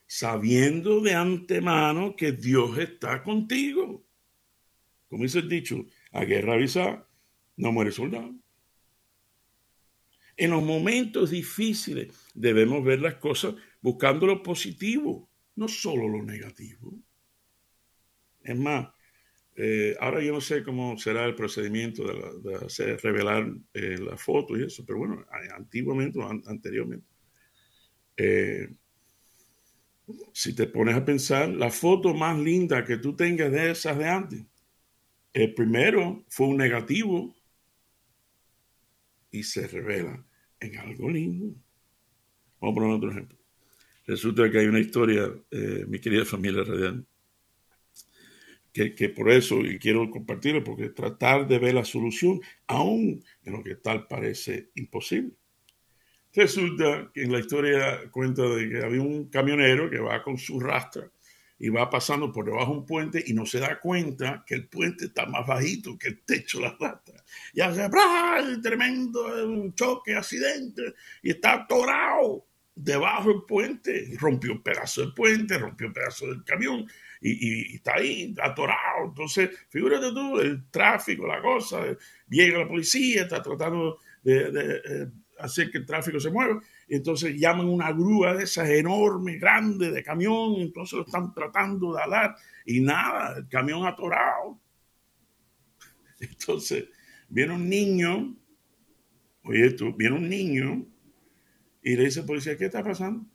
sabiendo 0.07 1.01
de 1.01 1.15
antemano 1.15 2.17
que 2.17 2.33
Dios 2.33 2.79
está 2.79 3.23
contigo. 3.23 4.05
Como 5.09 5.23
dice 5.23 5.41
el 5.41 5.49
dicho, 5.51 5.85
a 6.13 6.25
guerra 6.25 6.55
avisada 6.55 7.06
no 7.57 7.73
muere 7.73 7.91
soldado. 7.91 8.35
En 10.37 10.51
los 10.51 10.63
momentos 10.63 11.31
difíciles 11.31 12.15
debemos 12.35 12.85
ver 12.85 13.01
las 13.01 13.15
cosas 13.15 13.55
buscando 13.81 14.27
lo 14.27 14.43
positivo, 14.43 15.31
no 15.55 15.67
solo 15.67 16.09
lo 16.09 16.23
negativo. 16.23 16.93
Es 18.43 18.59
más, 18.59 18.89
eh, 19.57 19.97
ahora 19.99 20.23
yo 20.23 20.33
no 20.33 20.41
sé 20.43 20.63
cómo 20.63 20.99
será 20.99 21.25
el 21.25 21.35
procedimiento 21.35 22.05
de, 22.43 22.55
hacer, 22.57 23.01
revelar 23.03 23.51
eh, 23.73 23.97
la 23.99 24.19
foto 24.19 24.57
y 24.57 24.65
eso, 24.65 24.85
pero 24.87 24.99
bueno, 24.99 25.25
antiguamente, 25.57 26.21
anteriormente. 26.47 27.07
Eh, 28.19 28.69
si 30.33 30.55
te 30.55 30.67
pones 30.67 30.95
a 30.95 31.05
pensar, 31.05 31.49
la 31.49 31.71
foto 31.71 32.13
más 32.13 32.39
linda 32.39 32.85
que 32.85 32.99
tú 32.99 33.17
tengas 33.17 33.51
de 33.51 33.71
esas 33.71 33.97
de 33.97 34.07
antes, 34.07 34.45
el 35.33 35.55
primero 35.55 36.25
fue 36.29 36.47
un 36.49 36.59
negativo 36.59 37.35
y 39.31 39.43
se 39.43 39.67
revela 39.67 40.25
en 40.61 40.79
algo 40.79 41.11
lindo. 41.11 41.55
Vamos 42.61 42.73
a 42.73 42.81
poner 42.81 42.97
otro 42.97 43.11
ejemplo. 43.11 43.39
Resulta 44.07 44.51
que 44.51 44.59
hay 44.59 44.67
una 44.67 44.81
historia, 44.81 45.31
mi 45.89 45.99
querida 45.99 46.25
familia 46.25 46.63
radial, 46.63 47.05
que, 48.73 49.09
por 49.09 49.31
eso, 49.31 49.61
y 49.61 49.79
quiero 49.79 50.11
compartirlo, 50.11 50.63
porque 50.63 50.91
tratar 50.91 51.49
de 51.49 51.59
ver 51.59 51.75
la 51.75 51.85
solución, 51.85 52.41
aún 52.67 53.25
en 53.45 53.53
lo 53.53 53.65
que 53.65 53.77
tal 53.77 54.07
parece 54.07 54.71
imposible. 54.75 55.33
Resulta 56.35 57.11
que 57.15 57.23
en 57.23 57.33
la 57.33 57.41
historia 57.41 58.11
cuenta 58.11 58.43
de 58.43 58.69
que 58.69 58.85
había 58.85 59.01
un 59.01 59.31
camionero 59.31 59.89
que 59.89 59.99
va 59.99 60.23
con 60.23 60.37
su 60.37 60.61
rastra 60.61 61.11
y 61.59 61.69
va 61.69 61.89
pasando 61.89 62.31
por 62.33 62.45
debajo 62.45 62.73
de 62.73 62.79
un 62.79 62.87
puente 62.87 63.25
y 63.27 63.33
no 63.33 63.47
se 63.47 63.61
da 63.61 63.81
cuenta 63.81 64.45
que 64.47 64.55
el 64.55 64.69
puente 64.69 65.07
está 65.07 65.27
más 65.27 65.47
bajito 65.47 65.99
que 65.99 66.09
el 66.09 66.23
techo 66.23 66.59
de 66.59 66.65
la 66.65 66.77
rastra. 66.79 67.25
Y 67.55 67.61
hace 67.61 67.89
tremendo 68.63 69.25
un 69.47 69.75
choque, 69.75 70.15
accidente, 70.15 70.95
y 71.23 71.31
está 71.31 71.55
atorado 71.55 72.47
debajo 72.75 73.31
del 73.31 73.43
puente, 73.49 74.17
rompió 74.19 74.53
un 74.53 74.63
pedazo 74.63 75.01
del 75.01 75.15
puente, 75.15 75.57
rompió 75.57 75.87
un 75.87 75.95
pedazo 75.95 76.27
del 76.27 76.45
camión, 76.45 76.87
y, 77.23 77.77
está 77.77 77.95
ahí 77.95 78.35
atorado. 78.41 79.07
Entonces, 79.07 79.51
figúrate 79.71 80.13
tú, 80.13 80.39
el 80.39 80.71
tráfico, 80.71 81.27
la 81.27 81.41
cosa, 81.41 81.83
llega 82.29 82.59
la 82.59 82.69
policía, 82.69 83.23
está 83.23 83.43
tratando 83.43 83.99
de, 84.23 84.81
eh, 84.85 85.07
hacer 85.39 85.71
que 85.71 85.79
el 85.79 85.87
tráfico 85.87 86.21
se 86.21 86.31
mueva. 86.31 86.61
Entonces 86.89 87.35
llaman 87.37 87.67
una 87.67 87.93
grúa 87.93 88.35
de 88.35 88.45
esas 88.45 88.69
enormes, 88.71 89.41
grandes, 89.41 89.93
de 89.93 90.03
camión, 90.03 90.55
entonces 90.57 90.99
lo 90.99 91.05
están 91.05 91.35
tratando 91.35 91.95
de 91.95 92.03
alar 92.03 92.37
y 92.65 92.81
nada, 92.81 93.39
el 93.39 93.49
camión 93.49 93.85
atorado. 93.87 94.61
Entonces, 96.21 96.87
viene 97.29 97.55
un 97.55 97.69
niño, 97.69 98.37
oye 99.45 99.71
tú, 99.73 99.95
viene 99.95 100.17
un 100.17 100.29
niño 100.29 100.87
y 101.83 101.97
le 101.97 102.05
dice 102.05 102.21
al 102.21 102.27
policía, 102.27 102.57
¿qué 102.57 102.67
está 102.67 102.83
pasando? 102.83 103.27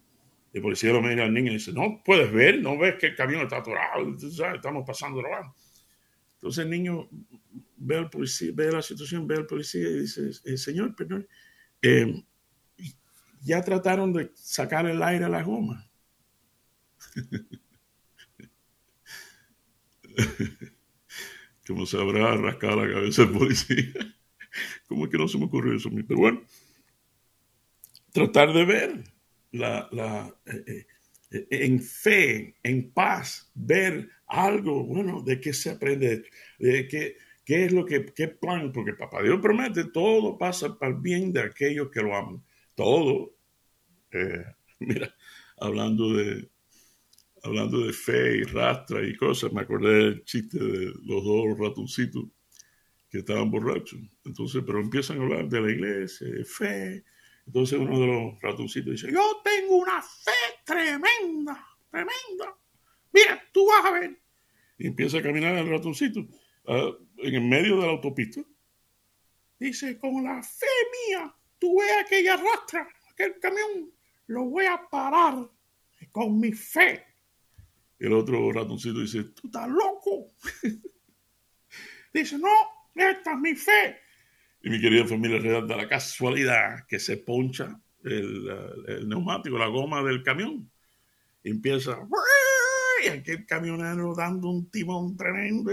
El 0.53 0.61
policía 0.61 0.91
lo 0.91 1.01
mira 1.01 1.23
al 1.23 1.33
niño 1.33 1.51
y 1.51 1.55
dice, 1.55 1.71
no, 1.71 2.01
puedes 2.03 2.31
ver, 2.31 2.61
no 2.61 2.77
ves 2.77 2.95
que 2.95 3.07
el 3.07 3.15
camión 3.15 3.41
está 3.41 3.57
atorado, 3.57 4.15
estamos 4.53 4.83
pasando. 4.85 5.21
Entonces 6.35 6.65
el 6.65 6.71
niño 6.71 7.07
ve 7.77 7.97
al 7.97 8.09
policía, 8.09 8.51
ve 8.53 8.71
la 8.71 8.81
situación, 8.81 9.27
ve 9.27 9.35
al 9.35 9.45
policía 9.45 9.87
y 9.87 10.01
dice, 10.01 10.31
eh, 10.45 10.57
señor, 10.57 10.95
perdón, 10.95 11.27
eh, 11.81 12.23
ya 13.41 13.61
trataron 13.63 14.13
de 14.13 14.31
sacar 14.35 14.85
el 14.85 15.01
aire 15.03 15.25
a 15.25 15.29
la 15.29 15.43
goma. 15.43 15.89
Como 21.67 21.85
se 21.85 21.97
habrá 21.97 22.35
rascado 22.37 22.85
la 22.85 22.93
cabeza 22.93 23.23
el 23.23 23.31
policía. 23.31 23.93
¿Cómo 24.87 25.05
es 25.05 25.11
que 25.11 25.17
no 25.17 25.27
se 25.27 25.37
me 25.37 25.45
ocurrió 25.45 25.75
eso? 25.75 25.89
Pero 26.07 26.19
bueno, 26.19 26.41
tratar 28.11 28.53
de 28.53 28.65
ver 28.65 29.03
la, 29.51 29.87
la 29.91 30.35
eh, 30.45 30.85
eh, 31.31 31.47
en 31.49 31.81
fe, 31.81 32.55
en 32.63 32.91
paz, 32.91 33.51
ver 33.53 34.09
algo, 34.27 34.83
bueno, 34.83 35.21
de 35.21 35.39
qué 35.39 35.53
se 35.53 35.71
aprende, 35.71 36.25
de 36.59 36.87
qué, 36.87 37.15
qué 37.45 37.65
es 37.65 37.71
lo 37.71 37.85
que, 37.85 38.05
qué 38.05 38.27
plan, 38.27 38.71
porque 38.71 38.93
Papá 38.93 39.21
Dios 39.23 39.39
promete, 39.41 39.85
todo 39.85 40.37
pasa 40.37 40.77
para 40.77 40.91
el 40.91 40.99
bien 40.99 41.31
de 41.31 41.41
aquellos 41.41 41.89
que 41.89 42.01
lo 42.01 42.15
aman. 42.15 42.43
Todo. 42.81 43.35
Eh, 44.11 44.43
mira, 44.79 45.15
hablando 45.59 46.13
de, 46.13 46.49
hablando 47.43 47.85
de 47.85 47.93
fe 47.93 48.37
y 48.37 48.43
rastra 48.43 49.07
y 49.07 49.15
cosas, 49.15 49.53
me 49.53 49.61
acordé 49.61 49.93
del 49.93 50.25
chiste 50.25 50.57
de 50.57 50.91
los 51.03 51.23
dos 51.23 51.59
ratoncitos 51.59 52.23
que 53.11 53.19
estaban 53.19 53.51
borrachos. 53.51 53.99
Entonces, 54.25 54.63
pero 54.65 54.79
empiezan 54.79 55.19
a 55.19 55.23
hablar 55.23 55.47
de 55.47 55.61
la 55.61 55.71
iglesia, 55.71 56.27
de 56.27 56.43
fe, 56.43 57.03
entonces 57.45 57.79
uno 57.79 57.99
de 57.99 58.07
los 58.07 58.41
ratoncitos 58.41 58.93
dice, 58.93 59.11
yo 59.11 59.41
tengo 59.43 59.77
una 59.77 60.01
fe 60.01 60.31
tremenda, 60.65 61.67
tremenda. 61.91 62.57
Mira, 63.11 63.43
tú 63.51 63.67
vas 63.67 63.85
a 63.85 63.99
ver. 63.99 64.19
Y 64.79 64.87
empieza 64.87 65.19
a 65.19 65.21
caminar 65.21 65.55
el 65.55 65.69
ratoncito 65.69 66.25
ah, 66.67 66.91
en 67.17 67.35
el 67.35 67.41
medio 67.41 67.75
de 67.79 67.85
la 67.85 67.91
autopista. 67.91 68.41
Dice, 69.59 69.99
con 69.99 70.23
la 70.23 70.41
fe 70.41 70.65
mía, 71.09 71.35
tú 71.61 71.79
ves 71.79 71.91
aquella 72.03 72.37
rastra, 72.37 72.89
aquel 73.11 73.39
camión, 73.39 73.93
lo 74.25 74.45
voy 74.45 74.65
a 74.65 74.81
parar 74.89 75.47
con 76.11 76.39
mi 76.39 76.51
fe. 76.51 77.05
El 77.99 78.13
otro 78.13 78.51
ratoncito 78.51 78.99
dice, 78.99 79.25
tú 79.25 79.45
estás 79.45 79.69
loco. 79.69 80.33
dice, 82.13 82.39
no, 82.39 82.49
esta 82.95 83.33
es 83.33 83.37
mi 83.37 83.53
fe. 83.53 83.99
Y 84.63 84.71
mi 84.71 84.81
querida 84.81 85.05
familia 85.05 85.37
real 85.37 85.67
da 85.67 85.77
la 85.77 85.87
casualidad 85.87 86.87
que 86.87 86.99
se 86.99 87.17
poncha 87.17 87.79
el, 88.03 89.07
neumático, 89.07 89.57
la 89.59 89.67
goma 89.67 90.03
del 90.03 90.23
camión. 90.23 90.71
Empieza, 91.43 91.99
y 93.03 93.07
aquel 93.07 93.45
camionero 93.45 94.15
dando 94.15 94.49
un 94.49 94.69
timón 94.71 95.15
tremendo. 95.15 95.71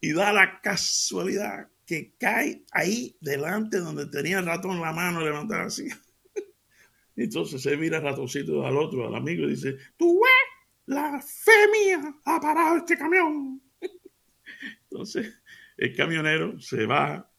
Y 0.00 0.12
da 0.12 0.32
la 0.32 0.60
casualidad 0.60 1.68
que 1.88 2.12
cae 2.18 2.66
ahí 2.72 3.16
delante 3.18 3.78
donde 3.78 4.04
tenía 4.08 4.40
el 4.40 4.44
ratón 4.44 4.72
en 4.72 4.82
la 4.82 4.92
mano 4.92 5.24
levantar 5.24 5.62
así. 5.62 5.88
Entonces 7.16 7.62
se 7.62 7.78
mira 7.78 7.96
el 7.96 8.04
ratoncito 8.04 8.66
al 8.66 8.76
otro, 8.76 9.08
al 9.08 9.14
amigo, 9.14 9.44
y 9.44 9.52
dice, 9.52 9.78
tú 9.96 10.20
ves, 10.22 10.84
la 10.84 11.18
fe 11.22 11.50
mía 11.72 12.14
ha 12.26 12.38
parado 12.38 12.76
este 12.76 12.98
camión. 12.98 13.62
Entonces, 14.90 15.32
el 15.78 15.96
camionero 15.96 16.60
se 16.60 16.84
va 16.84 17.32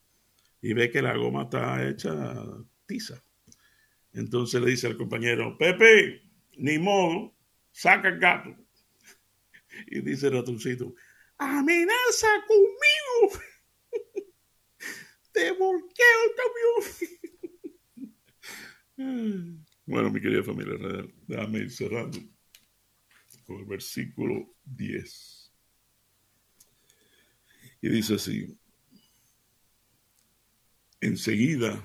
y 0.63 0.73
ve 0.73 0.89
que 0.89 1.03
la 1.03 1.15
goma 1.15 1.43
está 1.43 1.87
hecha 1.87 2.43
tiza. 2.87 3.23
Entonces 4.13 4.59
le 4.59 4.71
dice 4.71 4.87
al 4.87 4.97
compañero, 4.97 5.59
Pepe, 5.59 6.23
ni 6.57 6.79
modo, 6.79 7.35
saca 7.71 8.07
el 8.07 8.19
gato. 8.19 8.49
Y 9.87 10.01
dice 10.01 10.27
el 10.27 10.33
ratoncito, 10.33 10.95
amenaza 11.37 12.27
conmigo. 12.47 13.43
Te 15.31 15.51
volqueo 15.51 16.19
el 16.25 16.35
camión. 18.97 19.65
bueno, 19.85 20.09
mi 20.09 20.19
querida 20.21 20.43
familia, 20.43 20.73
déjame 21.27 21.59
ir 21.59 21.71
cerrando 21.71 22.19
con 23.45 23.59
el 23.59 23.65
versículo 23.65 24.55
10. 24.65 25.53
Y 27.81 27.89
dice 27.89 28.15
así, 28.15 28.57
enseguida, 30.99 31.81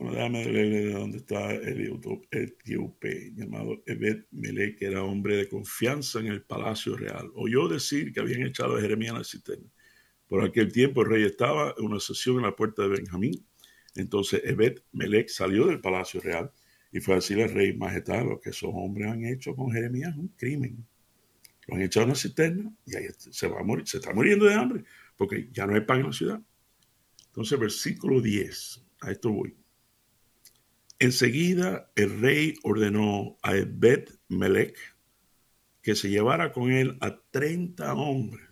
Bueno, 0.00 0.14
déjame 0.14 0.44
leerle 0.46 0.80
de 0.86 0.92
dónde 0.94 1.18
está 1.18 1.52
el 1.52 2.00
etíope 2.30 3.32
llamado 3.34 3.82
Ebed 3.84 4.24
Melech, 4.30 4.78
que 4.78 4.86
era 4.86 5.02
hombre 5.02 5.36
de 5.36 5.46
confianza 5.46 6.20
en 6.20 6.28
el 6.28 6.42
palacio 6.42 6.96
real. 6.96 7.30
Oyó 7.34 7.68
decir 7.68 8.10
que 8.10 8.20
habían 8.20 8.46
echado 8.46 8.76
a 8.76 8.80
Jeremías 8.80 9.14
a 9.14 9.18
la 9.18 9.24
cisterna. 9.24 9.70
Por 10.30 10.44
aquel 10.44 10.72
tiempo 10.72 11.02
el 11.02 11.10
rey 11.10 11.24
estaba 11.24 11.74
en 11.76 11.84
una 11.86 11.98
sesión 11.98 12.36
en 12.36 12.42
la 12.42 12.54
puerta 12.54 12.82
de 12.82 12.88
Benjamín. 12.90 13.44
Entonces 13.96 14.40
Ebed 14.44 14.78
Melech 14.92 15.28
salió 15.28 15.66
del 15.66 15.80
palacio 15.80 16.20
real 16.20 16.52
y 16.92 17.00
fue 17.00 17.14
a 17.14 17.16
decirle 17.16 17.42
al 17.42 17.50
rey, 17.50 17.76
majestad, 17.76 18.24
lo 18.24 18.40
que 18.40 18.50
esos 18.50 18.70
hombres 18.72 19.08
han 19.08 19.24
hecho 19.24 19.56
con 19.56 19.72
Jeremías 19.72 20.12
es 20.12 20.18
un 20.18 20.28
crimen. 20.28 20.86
Lo 21.66 21.74
han 21.74 21.82
echado 21.82 22.04
a 22.04 22.06
una 22.06 22.14
cisterna 22.14 22.72
y 22.86 22.94
ahí 22.94 23.06
se 23.18 23.48
va 23.48 23.58
a 23.58 23.64
morir, 23.64 23.88
se 23.88 23.96
está 23.96 24.14
muriendo 24.14 24.46
de 24.46 24.54
hambre 24.54 24.84
porque 25.16 25.48
ya 25.50 25.66
no 25.66 25.74
hay 25.74 25.80
pan 25.80 25.98
en 25.98 26.06
la 26.06 26.12
ciudad. 26.12 26.40
Entonces, 27.26 27.58
versículo 27.58 28.20
10, 28.20 28.84
a 29.00 29.10
esto 29.10 29.32
voy. 29.32 29.56
Enseguida 31.00 31.90
el 31.96 32.20
rey 32.20 32.54
ordenó 32.62 33.36
a 33.42 33.56
Ebed 33.56 34.10
Melech 34.28 34.78
que 35.82 35.96
se 35.96 36.08
llevara 36.08 36.52
con 36.52 36.70
él 36.70 36.98
a 37.00 37.20
30 37.32 37.94
hombres 37.94 38.49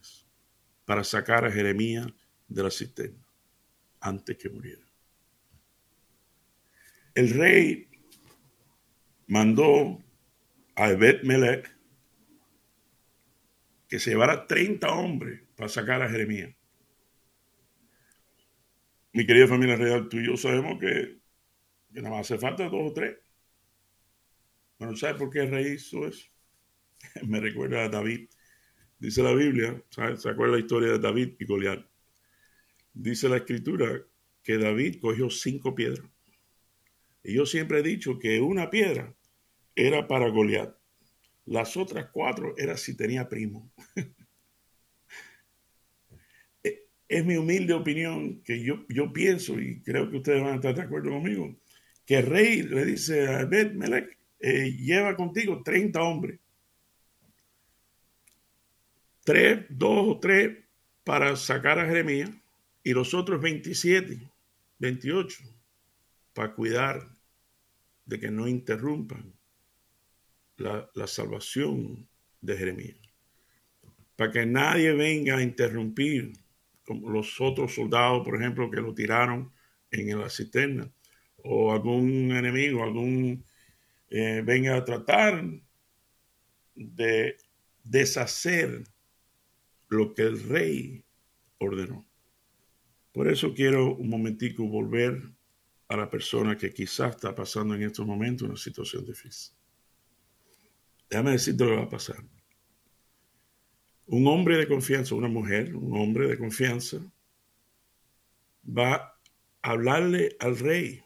para 0.88 1.04
sacar 1.04 1.44
a 1.44 1.52
Jeremías 1.52 2.06
de 2.48 2.62
la 2.62 2.70
cisterna 2.70 3.22
antes 4.00 4.38
que 4.38 4.48
muriera. 4.48 4.86
El 7.14 7.28
rey 7.28 7.90
mandó 9.26 10.02
a 10.74 10.88
Ebed 10.88 11.24
Melech 11.24 11.76
que 13.86 13.98
se 13.98 14.12
llevara 14.12 14.46
30 14.46 14.90
hombres 14.90 15.42
para 15.54 15.68
sacar 15.68 16.00
a 16.00 16.08
Jeremías. 16.08 16.56
Mi 19.12 19.26
querida 19.26 19.46
familia 19.46 19.76
real, 19.76 20.08
tú 20.08 20.16
y 20.16 20.26
yo 20.26 20.38
sabemos 20.38 20.80
que 20.80 21.18
que 21.92 22.00
nada 22.00 22.16
más 22.16 22.30
hace 22.30 22.38
falta 22.38 22.64
dos 22.64 22.90
o 22.90 22.94
tres. 22.94 23.18
Bueno, 24.78 24.96
¿sabes 24.96 25.16
por 25.16 25.28
qué 25.28 25.40
el 25.40 25.50
rey 25.50 25.74
hizo 25.74 26.06
eso? 26.06 26.30
Me 27.26 27.40
recuerda 27.40 27.84
a 27.84 27.88
David. 27.90 28.30
Dice 28.98 29.22
la 29.22 29.32
Biblia. 29.32 29.82
¿se 29.90 30.28
acuerda 30.28 30.54
la 30.54 30.60
historia 30.60 30.92
de 30.92 30.98
David 30.98 31.34
y 31.38 31.44
Goliat? 31.44 31.84
Dice 32.92 33.28
la 33.28 33.36
escritura 33.36 34.02
que 34.42 34.58
David 34.58 35.00
cogió 35.00 35.30
cinco 35.30 35.74
piedras. 35.74 36.06
Y 37.22 37.34
yo 37.34 37.46
siempre 37.46 37.80
he 37.80 37.82
dicho 37.82 38.18
que 38.18 38.40
una 38.40 38.70
piedra 38.70 39.14
era 39.74 40.08
para 40.08 40.28
Goliat. 40.28 40.74
Las 41.46 41.76
otras 41.76 42.10
cuatro 42.12 42.54
era 42.56 42.76
si 42.76 42.96
tenía 42.96 43.28
primo. 43.28 43.70
es 47.08 47.24
mi 47.24 47.36
humilde 47.36 47.72
opinión 47.72 48.42
que 48.42 48.62
yo, 48.62 48.84
yo 48.88 49.12
pienso, 49.12 49.58
y 49.58 49.80
creo 49.80 50.10
que 50.10 50.18
ustedes 50.18 50.42
van 50.42 50.52
a 50.52 50.56
estar 50.56 50.74
de 50.74 50.82
acuerdo 50.82 51.10
conmigo, 51.10 51.56
que 52.04 52.16
el 52.18 52.26
rey 52.26 52.62
le 52.62 52.84
dice 52.84 53.26
a 53.28 53.44
Bet 53.46 53.72
Melech, 53.72 54.18
eh, 54.40 54.70
lleva 54.78 55.16
contigo 55.16 55.62
30 55.64 56.02
hombres. 56.02 56.38
Tres, 59.28 59.66
dos 59.68 60.08
o 60.08 60.18
tres 60.18 60.56
para 61.04 61.36
sacar 61.36 61.78
a 61.78 61.84
Jeremías 61.84 62.30
y 62.82 62.94
los 62.94 63.12
otros 63.12 63.42
27, 63.42 64.18
28 64.78 65.44
para 66.32 66.54
cuidar 66.54 67.06
de 68.06 68.18
que 68.18 68.30
no 68.30 68.48
interrumpan 68.48 69.30
la, 70.56 71.06
salvación 71.06 72.08
de 72.40 72.56
Jeremías. 72.56 72.96
Para 74.16 74.32
que 74.32 74.46
nadie 74.46 74.94
venga 74.94 75.36
a 75.36 75.42
interrumpir, 75.42 76.32
como 76.86 77.10
los 77.10 77.38
otros 77.38 77.74
soldados, 77.74 78.24
por 78.24 78.34
ejemplo, 78.34 78.70
que 78.70 78.80
lo 78.80 78.94
tiraron 78.94 79.52
en 79.90 80.18
la 80.18 80.30
cisterna 80.30 80.90
o 81.44 81.70
algún 81.70 82.32
enemigo, 82.32 82.82
algún 82.82 83.44
eh, 84.08 84.40
venga 84.42 84.74
a 84.74 84.86
tratar 84.86 85.44
de 86.74 87.36
deshacer 87.84 88.84
lo 89.88 90.14
que 90.14 90.22
el 90.22 90.42
rey 90.48 91.04
ordenó. 91.58 92.06
Por 93.12 93.28
eso 93.28 93.54
quiero 93.54 93.96
un 93.96 94.08
momentico 94.08 94.66
volver 94.66 95.20
a 95.88 95.96
la 95.96 96.10
persona 96.10 96.56
que 96.56 96.72
quizás 96.72 97.16
está 97.16 97.34
pasando 97.34 97.74
en 97.74 97.82
estos 97.82 98.06
momentos 98.06 98.48
una 98.48 98.56
situación 98.56 99.04
difícil. 99.04 99.54
Déjame 101.08 101.32
decirte 101.32 101.64
lo 101.64 101.70
que 101.70 101.76
va 101.76 101.82
a 101.84 101.88
pasar. 101.88 102.22
Un 104.06 104.26
hombre 104.26 104.56
de 104.56 104.68
confianza, 104.68 105.14
una 105.14 105.28
mujer, 105.28 105.74
un 105.74 105.98
hombre 105.98 106.28
de 106.28 106.38
confianza, 106.38 106.98
va 108.66 108.94
a 108.94 109.20
hablarle 109.62 110.36
al 110.40 110.58
rey 110.58 111.02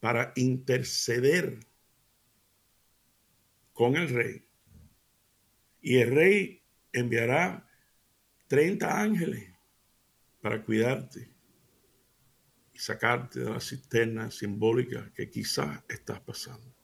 para 0.00 0.32
interceder 0.36 1.60
con 3.72 3.96
el 3.96 4.08
rey. 4.08 4.44
Y 5.80 5.98
el 5.98 6.14
rey 6.14 6.61
enviará 6.92 7.68
30 8.48 9.00
ángeles 9.00 9.50
para 10.40 10.62
cuidarte 10.62 11.30
y 12.74 12.78
sacarte 12.78 13.40
de 13.40 13.50
la 13.50 13.60
cisterna 13.60 14.30
simbólica 14.30 15.12
que 15.14 15.30
quizás 15.30 15.82
estás 15.88 16.20
pasando. 16.20 16.74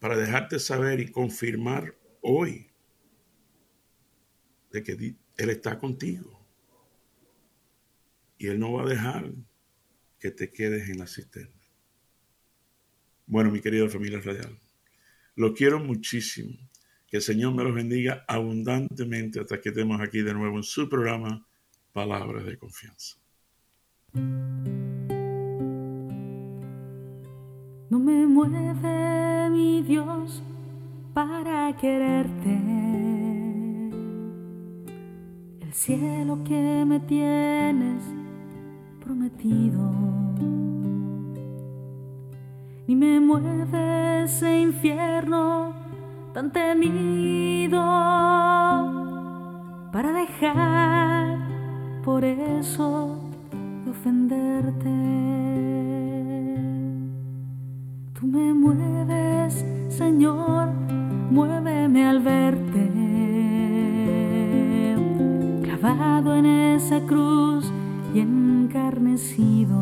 Para 0.00 0.16
dejarte 0.16 0.58
saber 0.58 1.00
y 1.00 1.10
confirmar 1.10 1.96
hoy 2.20 2.70
de 4.70 4.82
que 4.82 5.16
Él 5.36 5.50
está 5.50 5.78
contigo. 5.78 6.44
Y 8.36 8.48
Él 8.48 8.58
no 8.58 8.72
va 8.72 8.82
a 8.82 8.88
dejar 8.88 9.32
que 10.18 10.30
te 10.30 10.52
quedes 10.52 10.88
en 10.88 10.98
la 10.98 11.06
cisterna. 11.06 11.62
Bueno, 13.26 13.50
mi 13.50 13.60
querida 13.60 13.88
familia 13.88 14.20
radial, 14.20 14.58
lo 15.36 15.54
quiero 15.54 15.78
muchísimo. 15.78 16.58
Que 17.14 17.18
el 17.18 17.22
Señor 17.22 17.54
me 17.54 17.62
los 17.62 17.72
bendiga 17.72 18.24
abundantemente 18.26 19.38
hasta 19.38 19.60
que 19.60 19.68
estemos 19.68 20.00
aquí 20.00 20.22
de 20.22 20.34
nuevo 20.34 20.56
en 20.56 20.64
su 20.64 20.88
programa 20.88 21.46
Palabras 21.92 22.44
de 22.44 22.58
Confianza. 22.58 23.20
No 27.88 28.00
me 28.00 28.26
mueve 28.26 29.48
mi 29.50 29.82
Dios 29.82 30.42
para 31.14 31.76
quererte. 31.76 32.60
El 35.60 35.72
cielo 35.72 36.42
que 36.42 36.84
me 36.84 36.98
tienes 36.98 38.02
prometido. 38.98 39.88
Ni 42.88 42.96
me 42.96 43.20
mueve 43.20 44.24
ese 44.24 44.62
infierno 44.62 45.83
tan 46.34 46.50
temido 46.50 47.80
para 49.92 50.12
dejar 50.12 51.38
por 52.04 52.24
eso 52.24 53.20
de 53.84 53.90
ofenderte. 53.92 54.90
Tú 58.18 58.26
me 58.26 58.52
mueves, 58.52 59.64
Señor, 59.88 60.70
muéveme 61.30 62.04
al 62.04 62.18
verte, 62.18 62.90
clavado 65.62 66.34
en 66.34 66.46
esa 66.46 66.98
cruz 67.06 67.72
y 68.12 68.18
encarnecido. 68.18 69.76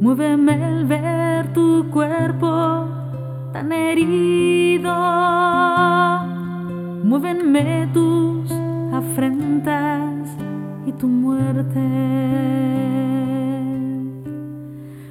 Muéveme 0.00 0.54
el 0.70 0.86
ver 0.86 1.52
tu 1.52 1.90
cuerpo 1.90 2.93
tan 3.54 3.70
herido. 3.70 4.92
Muévenme 7.04 7.88
tus 7.94 8.50
afrentas 8.92 10.26
y 10.84 10.92
tu 10.92 11.06
muerte. 11.06 11.84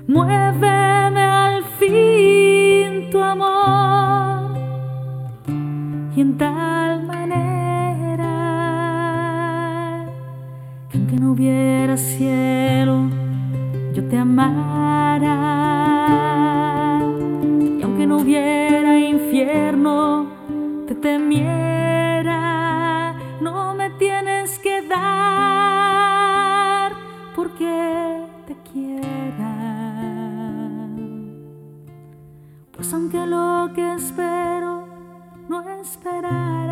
Muéveme 0.07 1.23
al 1.45 1.63
fin 1.79 3.09
tu 3.11 3.23
amor 3.23 4.57
y 6.17 6.19
en 6.19 6.37
tal 6.37 6.83
no 11.23 11.31
hubiera 11.31 11.95
cielo, 11.95 13.09
yo 13.93 14.03
te 14.09 14.17
amara. 14.17 15.62
No 23.41 23.75
me 23.75 23.89
tienes 23.99 24.57
que 24.59 24.81
dar 24.87 25.03
porque 27.35 28.25
te 28.47 28.55
quiera. 28.71 29.53
Pues 32.71 32.93
aunque 32.93 33.25
lo 33.25 33.69
que 33.75 33.95
espero 33.95 34.87
no 35.49 35.61
esperara. 35.81 36.62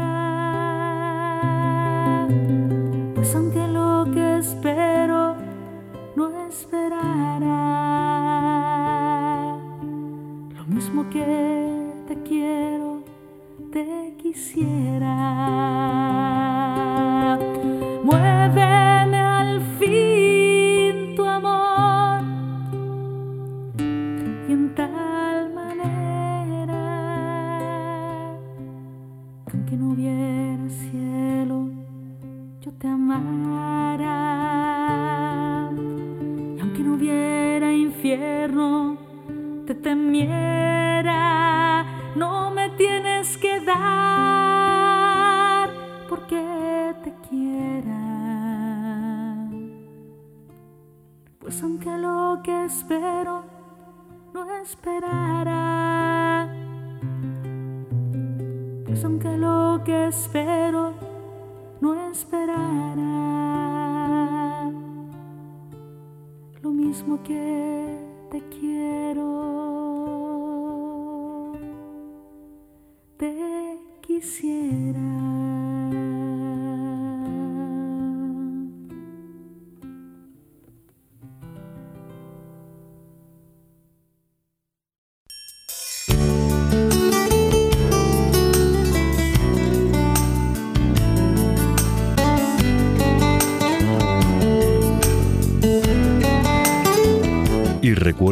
Pues 59.01 59.09
aunque 59.09 59.35
lo 59.35 59.81
que 59.83 60.09
espero 60.09 60.93
no 61.79 62.11
esperara. 62.11 63.01
Lo 66.61 66.69
mismo 66.69 67.23
que 67.23 67.97
te 68.29 68.43
quiero, 68.49 69.23
te 73.17 73.79
quisiera. 74.01 75.00